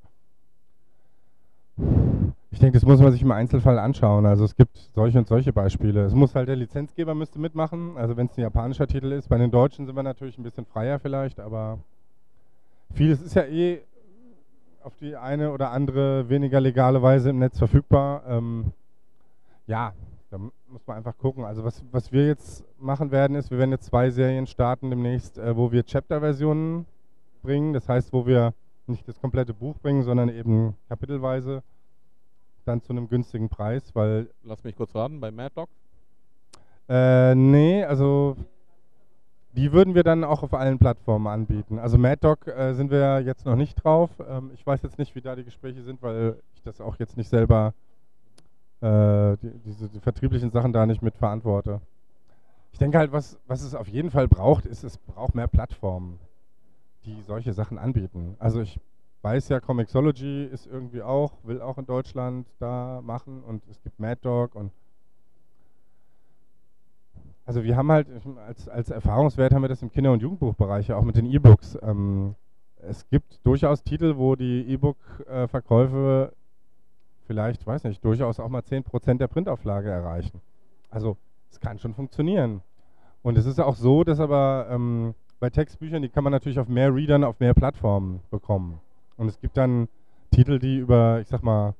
Ich 2.53 2.59
denke, 2.59 2.77
das 2.77 2.85
muss 2.85 2.99
man 2.99 3.13
sich 3.13 3.21
im 3.21 3.31
Einzelfall 3.31 3.79
anschauen. 3.79 4.25
Also 4.25 4.43
es 4.43 4.55
gibt 4.57 4.75
solche 4.93 5.17
und 5.17 5.27
solche 5.27 5.53
Beispiele. 5.53 6.03
Es 6.03 6.13
muss 6.13 6.35
halt 6.35 6.49
der 6.49 6.57
Lizenzgeber 6.57 7.15
müsste 7.15 7.39
mitmachen. 7.39 7.95
Also 7.95 8.17
wenn 8.17 8.27
es 8.27 8.37
ein 8.37 8.41
japanischer 8.41 8.87
Titel 8.87 9.13
ist. 9.13 9.29
Bei 9.29 9.37
den 9.37 9.51
Deutschen 9.51 9.85
sind 9.85 9.95
wir 9.95 10.03
natürlich 10.03 10.37
ein 10.37 10.43
bisschen 10.43 10.65
freier 10.65 10.99
vielleicht, 10.99 11.39
aber 11.39 11.79
vieles 12.93 13.21
ist 13.21 13.35
ja 13.35 13.43
eh 13.43 13.81
auf 14.83 14.97
die 14.97 15.15
eine 15.15 15.51
oder 15.51 15.71
andere 15.71 16.27
weniger 16.27 16.59
legale 16.59 17.01
Weise 17.01 17.29
im 17.29 17.39
Netz 17.39 17.57
verfügbar. 17.57 18.23
Ähm, 18.27 18.73
ja, 19.65 19.93
da 20.29 20.37
muss 20.37 20.85
man 20.85 20.97
einfach 20.97 21.17
gucken. 21.17 21.45
Also 21.45 21.63
was, 21.63 21.81
was 21.91 22.11
wir 22.11 22.27
jetzt 22.27 22.65
machen 22.79 23.11
werden, 23.11 23.37
ist, 23.37 23.49
wir 23.49 23.59
werden 23.59 23.71
jetzt 23.71 23.85
zwei 23.85 24.09
Serien 24.09 24.45
starten 24.45 24.89
demnächst, 24.89 25.37
äh, 25.37 25.55
wo 25.55 25.71
wir 25.71 25.85
Chapter-Versionen 25.85 26.85
bringen. 27.43 27.71
Das 27.71 27.87
heißt, 27.87 28.11
wo 28.11 28.25
wir 28.25 28.53
nicht 28.87 29.07
das 29.07 29.21
komplette 29.21 29.53
Buch 29.53 29.77
bringen, 29.79 30.03
sondern 30.03 30.27
eben 30.27 30.75
kapitelweise 30.89 31.63
dann 32.63 32.81
zu 32.81 32.93
einem 32.93 33.07
günstigen 33.07 33.49
Preis, 33.49 33.95
weil... 33.95 34.29
Lass 34.43 34.63
mich 34.63 34.75
kurz 34.75 34.95
raten, 34.95 35.19
bei 35.19 35.31
Mad 35.31 35.53
Dog? 35.55 35.69
Äh, 36.89 37.35
nee, 37.35 37.83
also 37.83 38.35
die 39.53 39.71
würden 39.71 39.95
wir 39.95 40.03
dann 40.03 40.23
auch 40.23 40.43
auf 40.43 40.53
allen 40.53 40.79
Plattformen 40.79 41.27
anbieten. 41.27 41.79
Also 41.79 41.97
Mad 41.97 42.17
Dog 42.21 42.47
äh, 42.47 42.73
sind 42.73 42.91
wir 42.91 43.19
jetzt 43.21 43.45
noch 43.45 43.55
nicht 43.55 43.75
drauf. 43.75 44.09
Ähm, 44.27 44.51
ich 44.53 44.65
weiß 44.65 44.81
jetzt 44.83 44.97
nicht, 44.97 45.13
wie 45.15 45.21
da 45.21 45.35
die 45.35 45.43
Gespräche 45.43 45.81
sind, 45.83 46.01
weil 46.01 46.37
ich 46.55 46.61
das 46.61 46.79
auch 46.79 46.97
jetzt 46.99 47.17
nicht 47.17 47.29
selber, 47.29 47.73
äh, 48.81 49.37
die, 49.37 49.51
diese 49.65 49.89
die 49.89 49.99
vertrieblichen 49.99 50.51
Sachen 50.51 50.73
da 50.73 50.85
nicht 50.85 51.01
mit 51.01 51.17
verantworte. 51.17 51.81
Ich 52.71 52.79
denke 52.79 52.97
halt, 52.97 53.11
was, 53.11 53.37
was 53.47 53.61
es 53.61 53.75
auf 53.75 53.87
jeden 53.87 54.09
Fall 54.09 54.27
braucht, 54.27 54.65
ist, 54.65 54.83
es 54.83 54.97
braucht 54.97 55.35
mehr 55.35 55.47
Plattformen, 55.47 56.17
die 57.05 57.21
solche 57.21 57.53
Sachen 57.53 57.77
anbieten. 57.77 58.35
Also 58.39 58.61
ich 58.61 58.79
weiß 59.21 59.49
ja, 59.49 59.59
Comixology 59.59 60.45
ist 60.45 60.67
irgendwie 60.67 61.01
auch, 61.01 61.33
will 61.43 61.61
auch 61.61 61.77
in 61.77 61.85
Deutschland 61.85 62.47
da 62.59 63.01
machen 63.03 63.43
und 63.43 63.63
es 63.69 63.81
gibt 63.81 63.99
Mad 63.99 64.19
Dog 64.21 64.55
und 64.55 64.71
also 67.45 67.63
wir 67.63 67.75
haben 67.75 67.91
halt 67.91 68.07
als, 68.47 68.69
als 68.69 68.89
Erfahrungswert 68.91 69.53
haben 69.53 69.63
wir 69.63 69.69
das 69.69 69.81
im 69.81 69.91
Kinder- 69.91 70.11
und 70.11 70.21
Jugendbuchbereich 70.21 70.93
auch 70.93 71.03
mit 71.03 71.17
den 71.17 71.25
E-Books. 71.25 71.77
Ähm, 71.81 72.35
es 72.77 73.07
gibt 73.09 73.45
durchaus 73.45 73.83
Titel, 73.83 74.15
wo 74.17 74.35
die 74.35 74.61
E-Book-Verkäufe 74.69 76.33
vielleicht, 77.25 77.65
weiß 77.65 77.83
nicht, 77.85 78.03
durchaus 78.05 78.39
auch 78.39 78.49
mal 78.49 78.61
10% 78.61 79.17
der 79.17 79.27
Printauflage 79.27 79.89
erreichen. 79.89 80.41
Also 80.89 81.17
es 81.49 81.59
kann 81.59 81.79
schon 81.79 81.93
funktionieren. 81.93 82.61
Und 83.21 83.37
es 83.37 83.45
ist 83.45 83.59
auch 83.59 83.75
so, 83.75 84.03
dass 84.03 84.19
aber 84.19 84.67
ähm, 84.69 85.13
bei 85.39 85.49
Textbüchern, 85.49 86.01
die 86.01 86.09
kann 86.09 86.23
man 86.23 86.31
natürlich 86.31 86.59
auf 86.59 86.67
mehr 86.67 86.93
Readern, 86.93 87.23
auf 87.23 87.39
mehr 87.39 87.53
Plattformen 87.53 88.21
bekommen. 88.29 88.79
Und 89.21 89.27
es 89.27 89.39
gibt 89.39 89.55
dann 89.55 89.87
Titel, 90.31 90.57
die 90.57 90.79
über, 90.79 91.19
ich 91.21 91.27
sag 91.27 91.43
mal, 91.43 91.75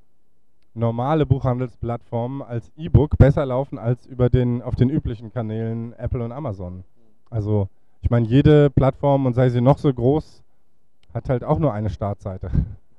normale 0.75 1.25
Buchhandelsplattformen 1.25 2.43
als 2.43 2.71
E-Book 2.77 3.17
besser 3.17 3.47
laufen 3.47 3.79
als 3.79 4.05
über 4.05 4.29
den 4.29 4.61
auf 4.61 4.75
den 4.75 4.91
üblichen 4.91 5.33
Kanälen 5.33 5.93
Apple 5.93 6.23
und 6.23 6.31
Amazon. 6.31 6.83
Also 7.31 7.67
ich 8.01 8.11
meine, 8.11 8.27
jede 8.27 8.69
Plattform 8.69 9.25
und 9.25 9.33
sei 9.33 9.49
sie 9.49 9.59
noch 9.59 9.79
so 9.79 9.91
groß, 9.91 10.43
hat 11.15 11.29
halt 11.29 11.43
auch 11.43 11.57
nur 11.57 11.73
eine 11.73 11.89
Startseite. 11.89 12.51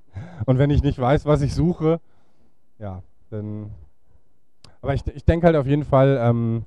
Und 0.45 0.59
wenn 0.59 0.71
ich 0.71 0.83
nicht 0.83 0.99
weiß, 0.99 1.25
was 1.25 1.41
ich 1.41 1.55
suche, 1.55 2.01
ja, 2.81 3.01
dann. 3.31 3.71
Aber 4.81 4.93
ich, 4.93 5.07
ich 5.07 5.25
denke 5.25 5.47
halt 5.47 5.55
auf 5.55 5.69
jeden 5.69 5.85
Fall, 5.85 6.19
ähm, 6.21 6.65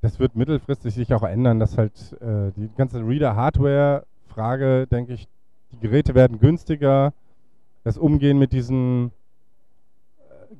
das 0.00 0.20
wird 0.20 0.36
mittelfristig 0.36 0.94
sich 0.94 1.12
auch 1.12 1.24
ändern, 1.24 1.58
dass 1.58 1.76
halt 1.76 2.16
äh, 2.20 2.52
die 2.56 2.70
ganze 2.76 3.00
Reader-Hardware-Frage, 3.00 4.86
denke 4.86 5.12
ich, 5.12 5.28
die 5.72 5.78
Geräte 5.80 6.14
werden 6.14 6.38
günstiger, 6.38 7.12
das 7.84 7.96
Umgehen 7.96 8.38
mit 8.38 8.52
diesen 8.52 9.12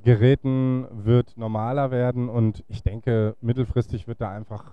Geräten 0.04 0.86
wird 1.04 1.36
normaler 1.36 1.90
werden 1.90 2.28
und 2.28 2.64
ich 2.68 2.82
denke, 2.82 3.36
mittelfristig 3.40 4.08
wird 4.08 4.20
da 4.20 4.30
einfach, 4.30 4.72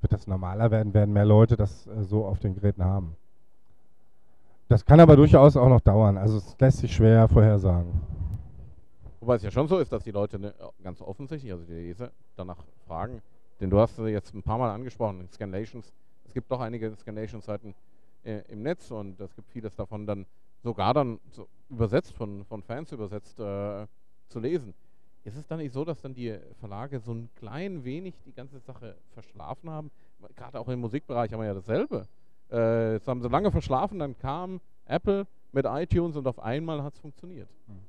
wird 0.00 0.12
das 0.12 0.26
normaler 0.26 0.70
werden, 0.70 0.94
werden 0.94 1.12
mehr 1.12 1.24
Leute 1.24 1.56
das 1.56 1.86
äh, 1.86 2.02
so 2.02 2.24
auf 2.24 2.40
den 2.40 2.54
Geräten 2.54 2.84
haben. 2.84 3.14
Das 4.68 4.84
kann 4.84 5.00
aber 5.00 5.16
durchaus 5.16 5.56
auch 5.56 5.68
noch 5.68 5.80
dauern, 5.80 6.18
also 6.18 6.38
es 6.38 6.56
lässt 6.58 6.78
sich 6.78 6.94
schwer 6.94 7.28
vorhersagen. 7.28 8.00
Wobei 9.20 9.36
es 9.36 9.42
ja 9.42 9.50
schon 9.50 9.68
so 9.68 9.78
ist, 9.78 9.92
dass 9.92 10.04
die 10.04 10.10
Leute 10.10 10.38
ne, 10.38 10.54
ganz 10.82 11.00
offensichtlich, 11.00 11.52
also 11.52 11.64
die 11.64 11.72
Leser, 11.72 12.10
danach 12.36 12.58
fragen, 12.86 13.22
denn 13.60 13.70
du 13.70 13.78
hast 13.78 13.98
jetzt 13.98 14.34
ein 14.34 14.42
paar 14.42 14.58
Mal 14.58 14.72
angesprochen, 14.72 15.28
Scanlations, 15.32 15.92
es 16.26 16.34
gibt 16.34 16.50
doch 16.50 16.60
einige 16.60 16.94
Scanlation-Seiten 16.96 17.74
äh, 18.28 18.42
im 18.48 18.62
Netz 18.62 18.90
und 18.90 19.18
es 19.20 19.34
gibt 19.34 19.48
vieles 19.50 19.74
davon 19.74 20.06
dann 20.06 20.26
sogar 20.62 20.92
dann 20.92 21.18
so 21.30 21.48
übersetzt, 21.70 22.12
von, 22.12 22.44
von 22.44 22.62
Fans 22.62 22.92
übersetzt, 22.92 23.40
äh, 23.40 23.86
zu 24.28 24.40
lesen. 24.40 24.74
Ist 25.24 25.36
es 25.36 25.46
dann 25.46 25.58
nicht 25.58 25.72
so, 25.72 25.84
dass 25.84 26.00
dann 26.00 26.14
die 26.14 26.38
Verlage 26.60 27.00
so 27.00 27.12
ein 27.12 27.28
klein 27.36 27.84
wenig 27.84 28.14
die 28.24 28.32
ganze 28.32 28.58
Sache 28.60 28.96
verschlafen 29.12 29.70
haben? 29.70 29.90
Gerade 30.34 30.58
auch 30.60 30.68
im 30.68 30.80
Musikbereich 30.80 31.32
haben 31.32 31.40
wir 31.40 31.46
ja 31.46 31.54
dasselbe. 31.54 32.06
Äh, 32.50 32.94
jetzt 32.94 33.08
haben 33.08 33.20
sie 33.20 33.28
lange 33.28 33.50
verschlafen, 33.50 33.98
dann 33.98 34.16
kam 34.18 34.60
Apple 34.86 35.26
mit 35.52 35.66
iTunes 35.66 36.16
und 36.16 36.26
auf 36.26 36.38
einmal 36.38 36.82
hat 36.82 36.94
es 36.94 37.00
funktioniert. 37.00 37.48
Hm. 37.66 37.80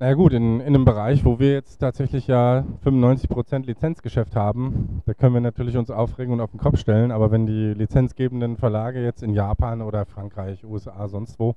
Naja 0.00 0.14
gut, 0.14 0.32
in, 0.32 0.60
in 0.60 0.66
einem 0.66 0.84
Bereich, 0.84 1.24
wo 1.24 1.40
wir 1.40 1.52
jetzt 1.52 1.78
tatsächlich 1.78 2.28
ja 2.28 2.64
95% 2.84 3.66
Lizenzgeschäft 3.66 4.36
haben, 4.36 5.02
da 5.06 5.14
können 5.14 5.34
wir 5.34 5.40
natürlich 5.40 5.76
uns 5.76 5.90
aufregen 5.90 6.32
und 6.32 6.40
auf 6.40 6.52
den 6.52 6.60
Kopf 6.60 6.78
stellen, 6.78 7.10
aber 7.10 7.32
wenn 7.32 7.46
die 7.46 7.74
lizenzgebenden 7.74 8.56
Verlage 8.56 9.02
jetzt 9.02 9.24
in 9.24 9.34
Japan 9.34 9.82
oder 9.82 10.06
Frankreich, 10.06 10.64
USA, 10.64 11.08
sonst 11.08 11.40
wo 11.40 11.56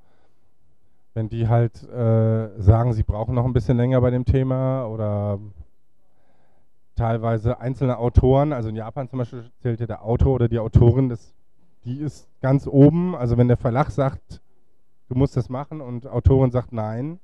wenn 1.14 1.30
die 1.30 1.48
halt 1.48 1.84
äh, 1.84 2.50
sagen, 2.62 2.94
sie 2.94 3.04
brauchen 3.04 3.36
noch 3.36 3.46
ein 3.46 3.54
bisschen 3.54 3.78
länger 3.78 4.00
bei 4.02 4.12
dem 4.12 4.26
Thema 4.26 4.86
oder 4.86 5.40
teilweise 6.96 7.60
einzelne 7.60 7.98
Autoren, 7.98 8.54
also 8.54 8.70
in 8.70 8.76
Japan 8.76 9.10
zum 9.10 9.20
Beispiel 9.20 9.52
zählt 9.62 9.80
ja 9.82 9.88
der 9.88 10.04
Autor 10.04 10.36
oder 10.36 10.48
die 10.48 10.60
Autorin, 10.60 11.10
das, 11.10 11.34
die 11.84 11.98
ist 11.98 12.30
ganz 12.42 12.68
oben. 12.68 13.16
Also 13.16 13.38
wenn 13.38 13.48
der 13.50 13.58
Verlag 13.58 13.92
sagt, 13.92 14.42
du 15.10 15.16
musst 15.16 15.36
das 15.36 15.50
machen 15.50 15.82
und 15.82 16.08
Autorin 16.08 16.52
sagt 16.52 16.72
nein, 16.72 17.20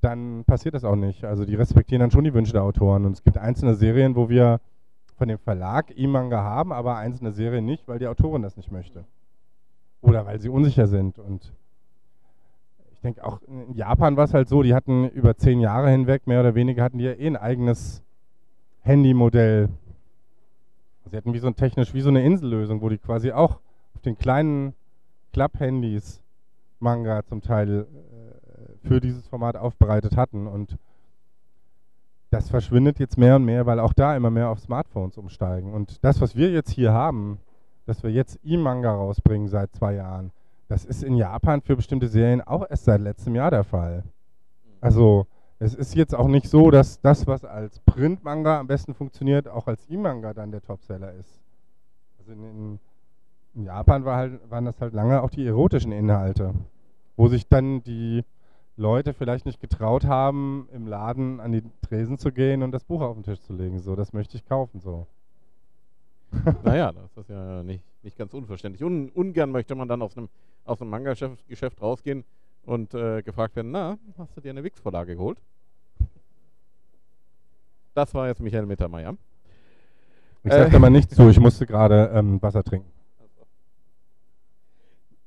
dann 0.00 0.44
passiert 0.44 0.74
das 0.74 0.84
auch 0.84 0.96
nicht. 0.96 1.24
Also 1.24 1.44
die 1.44 1.54
respektieren 1.54 2.00
dann 2.00 2.10
schon 2.10 2.24
die 2.24 2.34
Wünsche 2.34 2.52
der 2.52 2.62
Autoren. 2.62 3.04
Und 3.04 3.12
es 3.12 3.22
gibt 3.22 3.38
einzelne 3.38 3.74
Serien, 3.74 4.16
wo 4.16 4.28
wir 4.28 4.60
von 5.16 5.28
dem 5.28 5.38
Verlag 5.38 5.92
E-Manga 5.96 6.42
haben, 6.42 6.72
aber 6.72 6.96
einzelne 6.96 7.32
Serien 7.32 7.66
nicht, 7.66 7.86
weil 7.86 7.98
die 7.98 8.06
Autorin 8.06 8.42
das 8.42 8.56
nicht 8.56 8.72
möchte. 8.72 9.04
Oder 10.00 10.24
weil 10.24 10.40
sie 10.40 10.48
unsicher 10.48 10.86
sind. 10.86 11.18
Und 11.18 11.52
ich 12.92 13.00
denke 13.00 13.24
auch 13.24 13.40
in 13.42 13.74
Japan 13.74 14.16
war 14.16 14.24
es 14.24 14.34
halt 14.34 14.48
so, 14.48 14.62
die 14.62 14.74
hatten 14.74 15.08
über 15.10 15.36
zehn 15.36 15.60
Jahre 15.60 15.90
hinweg, 15.90 16.26
mehr 16.26 16.40
oder 16.40 16.54
weniger, 16.54 16.82
hatten 16.82 16.98
die 16.98 17.04
ja 17.04 17.12
eh 17.12 17.26
ein 17.26 17.36
eigenes 17.36 18.02
Handymodell. 18.82 19.68
Sie 21.10 21.16
hatten 21.16 21.34
wie 21.34 21.38
so 21.38 21.48
ein 21.48 21.56
technisch, 21.56 21.92
wie 21.92 22.00
so 22.00 22.08
eine 22.08 22.24
Insellösung, 22.24 22.80
wo 22.80 22.88
die 22.88 22.98
quasi 22.98 23.32
auch 23.32 23.58
auf 23.94 24.00
den 24.04 24.16
kleinen 24.16 24.74
Club-Handys 25.32 26.22
Manga 26.78 27.24
zum 27.24 27.42
Teil 27.42 27.86
für 28.82 29.00
dieses 29.00 29.26
Format 29.26 29.56
aufbereitet 29.56 30.16
hatten. 30.16 30.46
Und 30.46 30.76
das 32.30 32.48
verschwindet 32.48 32.98
jetzt 32.98 33.18
mehr 33.18 33.36
und 33.36 33.44
mehr, 33.44 33.66
weil 33.66 33.80
auch 33.80 33.92
da 33.92 34.16
immer 34.16 34.30
mehr 34.30 34.48
auf 34.48 34.60
Smartphones 34.60 35.18
umsteigen. 35.18 35.72
Und 35.74 36.02
das, 36.04 36.20
was 36.20 36.36
wir 36.36 36.50
jetzt 36.50 36.70
hier 36.70 36.92
haben, 36.92 37.38
dass 37.86 38.02
wir 38.02 38.10
jetzt 38.10 38.38
E-Manga 38.44 38.92
rausbringen 38.92 39.48
seit 39.48 39.74
zwei 39.74 39.94
Jahren, 39.94 40.30
das 40.68 40.84
ist 40.84 41.02
in 41.02 41.16
Japan 41.16 41.60
für 41.62 41.74
bestimmte 41.74 42.06
Serien 42.06 42.40
auch 42.40 42.64
erst 42.70 42.84
seit 42.84 43.00
letztem 43.00 43.34
Jahr 43.34 43.50
der 43.50 43.64
Fall. 43.64 44.04
Also 44.80 45.26
es 45.58 45.74
ist 45.74 45.94
jetzt 45.94 46.14
auch 46.14 46.28
nicht 46.28 46.48
so, 46.48 46.70
dass 46.70 47.00
das, 47.00 47.26
was 47.26 47.44
als 47.44 47.80
Print-Manga 47.80 48.60
am 48.60 48.68
besten 48.68 48.94
funktioniert, 48.94 49.48
auch 49.48 49.66
als 49.66 49.88
E-Manga 49.90 50.32
dann 50.32 50.52
der 50.52 50.62
Topseller 50.62 51.12
ist. 51.14 51.40
Also 52.18 52.32
in, 52.32 52.78
in 53.54 53.64
Japan 53.64 54.04
war 54.04 54.16
halt, 54.16 54.50
waren 54.50 54.64
das 54.64 54.80
halt 54.80 54.94
lange 54.94 55.22
auch 55.22 55.30
die 55.30 55.44
erotischen 55.44 55.90
Inhalte, 55.90 56.54
wo 57.16 57.26
sich 57.26 57.48
dann 57.48 57.82
die 57.82 58.24
Leute 58.80 59.12
vielleicht 59.12 59.44
nicht 59.46 59.60
getraut 59.60 60.04
haben, 60.04 60.68
im 60.72 60.86
Laden 60.86 61.38
an 61.38 61.52
die 61.52 61.62
Tresen 61.82 62.18
zu 62.18 62.32
gehen 62.32 62.62
und 62.62 62.72
das 62.72 62.82
Buch 62.82 63.02
auf 63.02 63.14
den 63.14 63.22
Tisch 63.22 63.40
zu 63.40 63.52
legen. 63.52 63.78
So, 63.78 63.94
das 63.94 64.12
möchte 64.12 64.36
ich 64.36 64.46
kaufen. 64.46 64.80
So. 64.80 65.06
naja, 66.64 66.90
das 66.92 67.16
ist 67.16 67.28
ja 67.28 67.62
nicht, 67.62 67.84
nicht 68.02 68.16
ganz 68.16 68.32
unverständlich. 68.32 68.82
Un, 68.82 69.10
ungern 69.10 69.50
möchte 69.50 69.74
man 69.74 69.86
dann 69.86 70.00
aus 70.00 70.16
einem, 70.16 70.28
aus 70.64 70.80
einem 70.80 70.90
Manga-Geschäft 70.90 71.82
rausgehen 71.82 72.24
und 72.64 72.94
äh, 72.94 73.22
gefragt 73.22 73.54
werden, 73.54 73.70
na, 73.70 73.98
hast 74.16 74.36
du 74.36 74.40
dir 74.40 74.50
eine 74.50 74.64
Wix-Vorlage 74.64 75.14
geholt? 75.14 75.38
Das 77.94 78.14
war 78.14 78.28
jetzt 78.28 78.40
Michael 78.40 78.66
Mittermeier. 78.66 79.16
Ich 80.42 80.52
sagte 80.52 80.76
äh, 80.76 80.78
mal 80.78 80.88
nicht 80.88 81.10
zu, 81.10 81.28
ich 81.28 81.38
musste 81.38 81.66
gerade 81.66 82.10
ähm, 82.14 82.40
Wasser 82.40 82.64
trinken. 82.64 82.90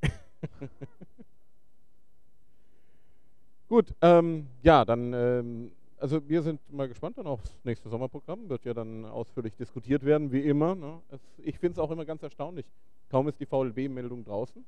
Gut, 3.74 3.96
ähm, 4.04 4.46
ja, 4.62 4.86
dann 4.86 5.14
ähm, 5.14 5.72
also 5.98 6.22
wir 6.30 6.44
sind 6.44 6.60
mal 6.72 6.88
gespannt 6.88 7.18
dann 7.18 7.26
aufs 7.26 7.58
nächste 7.64 7.90
Sommerprogramm. 7.90 8.48
Wird 8.48 8.66
ja 8.66 8.76
dann 8.76 9.04
ausführlich 9.04 9.56
diskutiert 9.56 10.06
werden, 10.06 10.32
wie 10.32 10.42
immer. 10.42 10.76
Ne? 10.76 11.00
Es, 11.10 11.20
ich 11.40 11.58
finde 11.58 11.72
es 11.72 11.80
auch 11.80 11.90
immer 11.90 12.06
ganz 12.06 12.22
erstaunlich. 12.22 12.68
Kaum 13.10 13.28
ist 13.28 13.40
die 13.40 13.48
VLB-Meldung 13.48 14.26
draußen, 14.26 14.64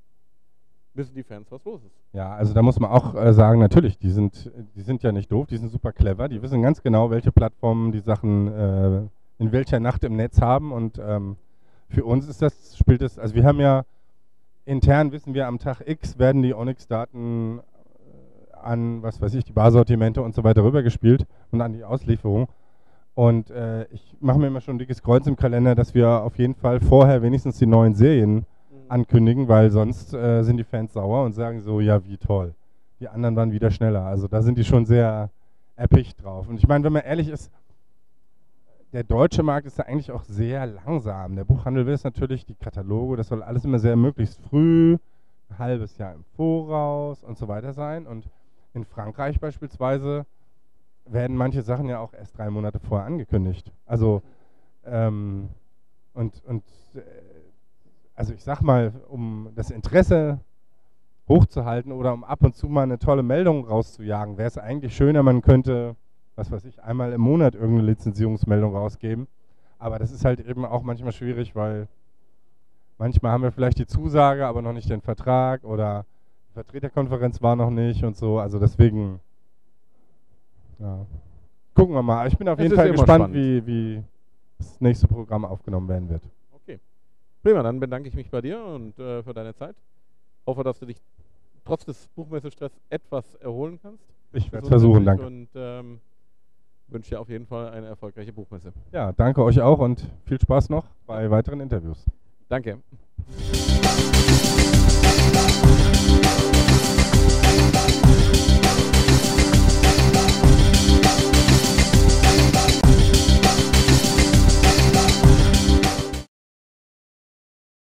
wissen 0.95 1.13
die 1.13 1.21
Fans, 1.21 1.51
was 1.51 1.63
los 1.65 1.83
ist. 1.83 1.93
Ja, 2.13 2.33
also 2.33 2.55
da 2.55 2.63
muss 2.63 2.79
man 2.79 2.89
auch 2.89 3.13
äh, 3.13 3.31
sagen, 3.31 3.59
natürlich, 3.59 3.99
die 3.99 4.09
sind, 4.09 4.51
die 4.75 4.81
sind 4.81 5.03
ja 5.03 5.11
nicht 5.11 5.31
doof, 5.31 5.45
die 5.45 5.57
sind 5.57 5.69
super 5.69 5.91
clever. 5.91 6.27
Die 6.27 6.41
wissen 6.41 6.63
ganz 6.63 6.81
genau, 6.81 7.11
welche 7.11 7.31
Plattformen 7.31 7.91
die 7.91 7.99
Sachen 7.99 8.47
äh, 8.47 9.01
in 9.37 9.51
welcher 9.51 9.79
Nacht 9.79 10.03
im 10.03 10.15
Netz 10.15 10.41
haben. 10.41 10.71
Und 10.71 10.97
ähm, 10.97 11.35
für 11.89 12.05
uns 12.05 12.27
ist 12.27 12.41
das, 12.41 12.75
spielt 12.75 13.03
das, 13.03 13.19
also 13.19 13.35
wir 13.35 13.43
haben 13.43 13.59
ja 13.59 13.85
intern 14.65 15.11
wissen 15.11 15.35
wir, 15.35 15.45
am 15.45 15.59
Tag 15.59 15.87
X 15.87 16.17
werden 16.17 16.41
die 16.41 16.55
Onyx-Daten 16.55 17.61
an, 18.65 19.03
was 19.03 19.21
weiß 19.21 19.33
ich, 19.35 19.43
die 19.43 19.53
Barsortimente 19.53 20.21
und 20.21 20.35
so 20.35 20.43
weiter 20.43 20.63
rübergespielt 20.63 21.25
und 21.51 21.61
an 21.61 21.73
die 21.73 21.83
Auslieferung. 21.83 22.47
Und 23.13 23.49
äh, 23.49 23.85
ich 23.91 24.17
mache 24.19 24.37
mir 24.37 24.47
immer 24.47 24.61
schon 24.61 24.75
ein 24.75 24.79
dickes 24.79 25.01
Kreuz 25.01 25.25
im 25.25 25.37
Kalender, 25.37 25.73
dass 25.73 25.93
wir 25.93 26.09
auf 26.09 26.37
jeden 26.37 26.55
Fall 26.55 26.81
vorher 26.81 27.21
wenigstens 27.21 27.57
die 27.57 27.65
neuen 27.65 27.95
Serien 27.95 28.33
mhm. 28.33 28.45
ankündigen, 28.89 29.47
weil 29.47 29.71
sonst 29.71 30.13
äh, 30.13 30.43
sind 30.43 30.57
die 30.57 30.65
Fans 30.65 30.93
sauer 30.93 31.23
und 31.23 31.33
sagen 31.33 31.61
so, 31.61 31.79
ja, 31.79 32.03
wie 32.05 32.17
toll. 32.17 32.53
Die 32.99 33.07
anderen 33.07 33.35
waren 33.35 33.51
wieder 33.51 33.71
schneller. 33.71 34.03
Also 34.03 34.27
da 34.27 34.41
sind 34.41 34.57
die 34.57 34.65
schon 34.65 34.85
sehr 34.85 35.29
erpicht 35.77 36.23
drauf. 36.23 36.47
Und 36.49 36.57
ich 36.57 36.67
meine, 36.67 36.83
wenn 36.83 36.93
man 36.93 37.03
ehrlich 37.03 37.29
ist, 37.29 37.51
der 38.91 39.03
deutsche 39.03 39.43
Markt 39.43 39.67
ist 39.67 39.77
da 39.79 39.83
eigentlich 39.83 40.11
auch 40.11 40.23
sehr 40.23 40.65
langsam. 40.67 41.35
Der 41.35 41.43
Buchhandel 41.43 41.85
will 41.85 41.93
es 41.93 42.03
natürlich, 42.03 42.45
die 42.45 42.55
Kataloge, 42.55 43.17
das 43.17 43.27
soll 43.27 43.43
alles 43.43 43.65
immer 43.65 43.79
sehr 43.79 43.95
möglichst 43.95 44.39
früh, 44.41 44.97
ein 45.49 45.57
halbes 45.59 45.97
Jahr 45.97 46.13
im 46.13 46.23
Voraus 46.35 47.23
und 47.23 47.37
so 47.37 47.47
weiter 47.47 47.73
sein. 47.73 48.07
Und 48.07 48.29
in 48.75 48.85
Frankreich 48.85 49.39
beispielsweise 49.39 50.25
werden 51.05 51.35
manche 51.35 51.61
Sachen 51.61 51.87
ja 51.87 51.99
auch 51.99 52.13
erst 52.13 52.37
drei 52.37 52.49
Monate 52.49 52.79
vorher 52.79 53.07
angekündigt. 53.07 53.71
Also 53.85 54.21
Ähm, 54.87 55.49
und 56.13 56.43
und 56.45 56.63
äh, 56.93 57.01
also 58.15 58.33
ich 58.33 58.43
sag 58.43 58.61
mal, 58.61 58.93
um 59.09 59.49
das 59.55 59.71
Interesse 59.71 60.39
hochzuhalten 61.27 61.91
oder 61.91 62.13
um 62.13 62.23
ab 62.23 62.43
und 62.43 62.55
zu 62.55 62.67
mal 62.69 62.83
eine 62.83 62.99
tolle 62.99 63.23
Meldung 63.23 63.65
rauszujagen, 63.65 64.37
wäre 64.37 64.47
es 64.47 64.57
eigentlich 64.57 64.95
schöner, 64.95 65.23
man 65.23 65.41
könnte, 65.41 65.95
was 66.35 66.51
weiß 66.51 66.65
ich, 66.65 66.83
einmal 66.83 67.13
im 67.13 67.21
Monat 67.21 67.55
irgendeine 67.55 67.87
Lizenzierungsmeldung 67.87 68.75
rausgeben. 68.75 69.27
Aber 69.79 69.97
das 69.97 70.11
ist 70.11 70.23
halt 70.23 70.39
eben 70.39 70.65
auch 70.65 70.83
manchmal 70.83 71.13
schwierig, 71.13 71.55
weil 71.55 71.87
manchmal 72.99 73.31
haben 73.31 73.43
wir 73.43 73.51
vielleicht 73.51 73.79
die 73.79 73.87
Zusage, 73.87 74.45
aber 74.45 74.61
noch 74.61 74.73
nicht 74.73 74.89
den 74.89 75.01
Vertrag 75.01 75.63
oder 75.63 76.05
Vertreterkonferenz 76.55 77.41
war 77.41 77.55
noch 77.55 77.69
nicht 77.69 78.03
und 78.03 78.15
so. 78.15 78.39
Also 78.39 78.59
deswegen, 78.59 79.19
ja. 80.79 81.05
Gucken 81.73 81.93
wir 81.93 82.01
mal. 82.01 82.27
Ich 82.27 82.37
bin 82.37 82.47
auf 82.47 82.57
Es 82.57 82.63
jeden 82.63 82.75
Fall 82.75 82.91
gespannt, 82.91 83.33
wie, 83.33 83.65
wie 83.67 84.03
das 84.57 84.79
nächste 84.79 85.07
Programm 85.07 85.43
aufgenommen 85.43 85.89
werden 85.89 86.09
wird. 86.09 86.23
Okay. 86.53 86.79
Prima, 87.43 87.61
dann 87.61 87.79
bedanke 87.79 88.07
ich 88.07 88.15
mich 88.15 88.29
bei 88.31 88.41
dir 88.41 88.63
und 88.63 88.97
äh, 88.97 89.21
für 89.21 89.33
deine 89.33 89.53
Zeit. 89.53 89.75
Hoffe, 90.47 90.63
dass 90.63 90.79
du 90.79 90.85
dich 90.85 90.97
trotz 91.65 91.83
des 91.83 92.07
Buchmessestress 92.15 92.71
etwas 92.89 93.35
erholen 93.35 93.77
kannst. 93.81 94.05
Ich 94.31 94.49
werde 94.51 94.63
es 94.63 94.69
versuchen, 94.69 95.03
danke. 95.03 95.25
Und 95.25 95.49
ähm, 95.55 95.99
wünsche 96.87 97.09
dir 97.09 97.19
auf 97.19 97.27
jeden 97.27 97.45
Fall 97.45 97.71
eine 97.71 97.87
erfolgreiche 97.87 98.31
Buchmesse. 98.31 98.71
Ja, 98.93 99.11
danke 99.11 99.43
euch 99.43 99.59
auch 99.59 99.79
und 99.79 100.07
viel 100.23 100.39
Spaß 100.39 100.69
noch 100.69 100.85
bei 101.05 101.29
weiteren 101.29 101.59
Interviews. 101.59 102.05
Danke. 102.47 102.79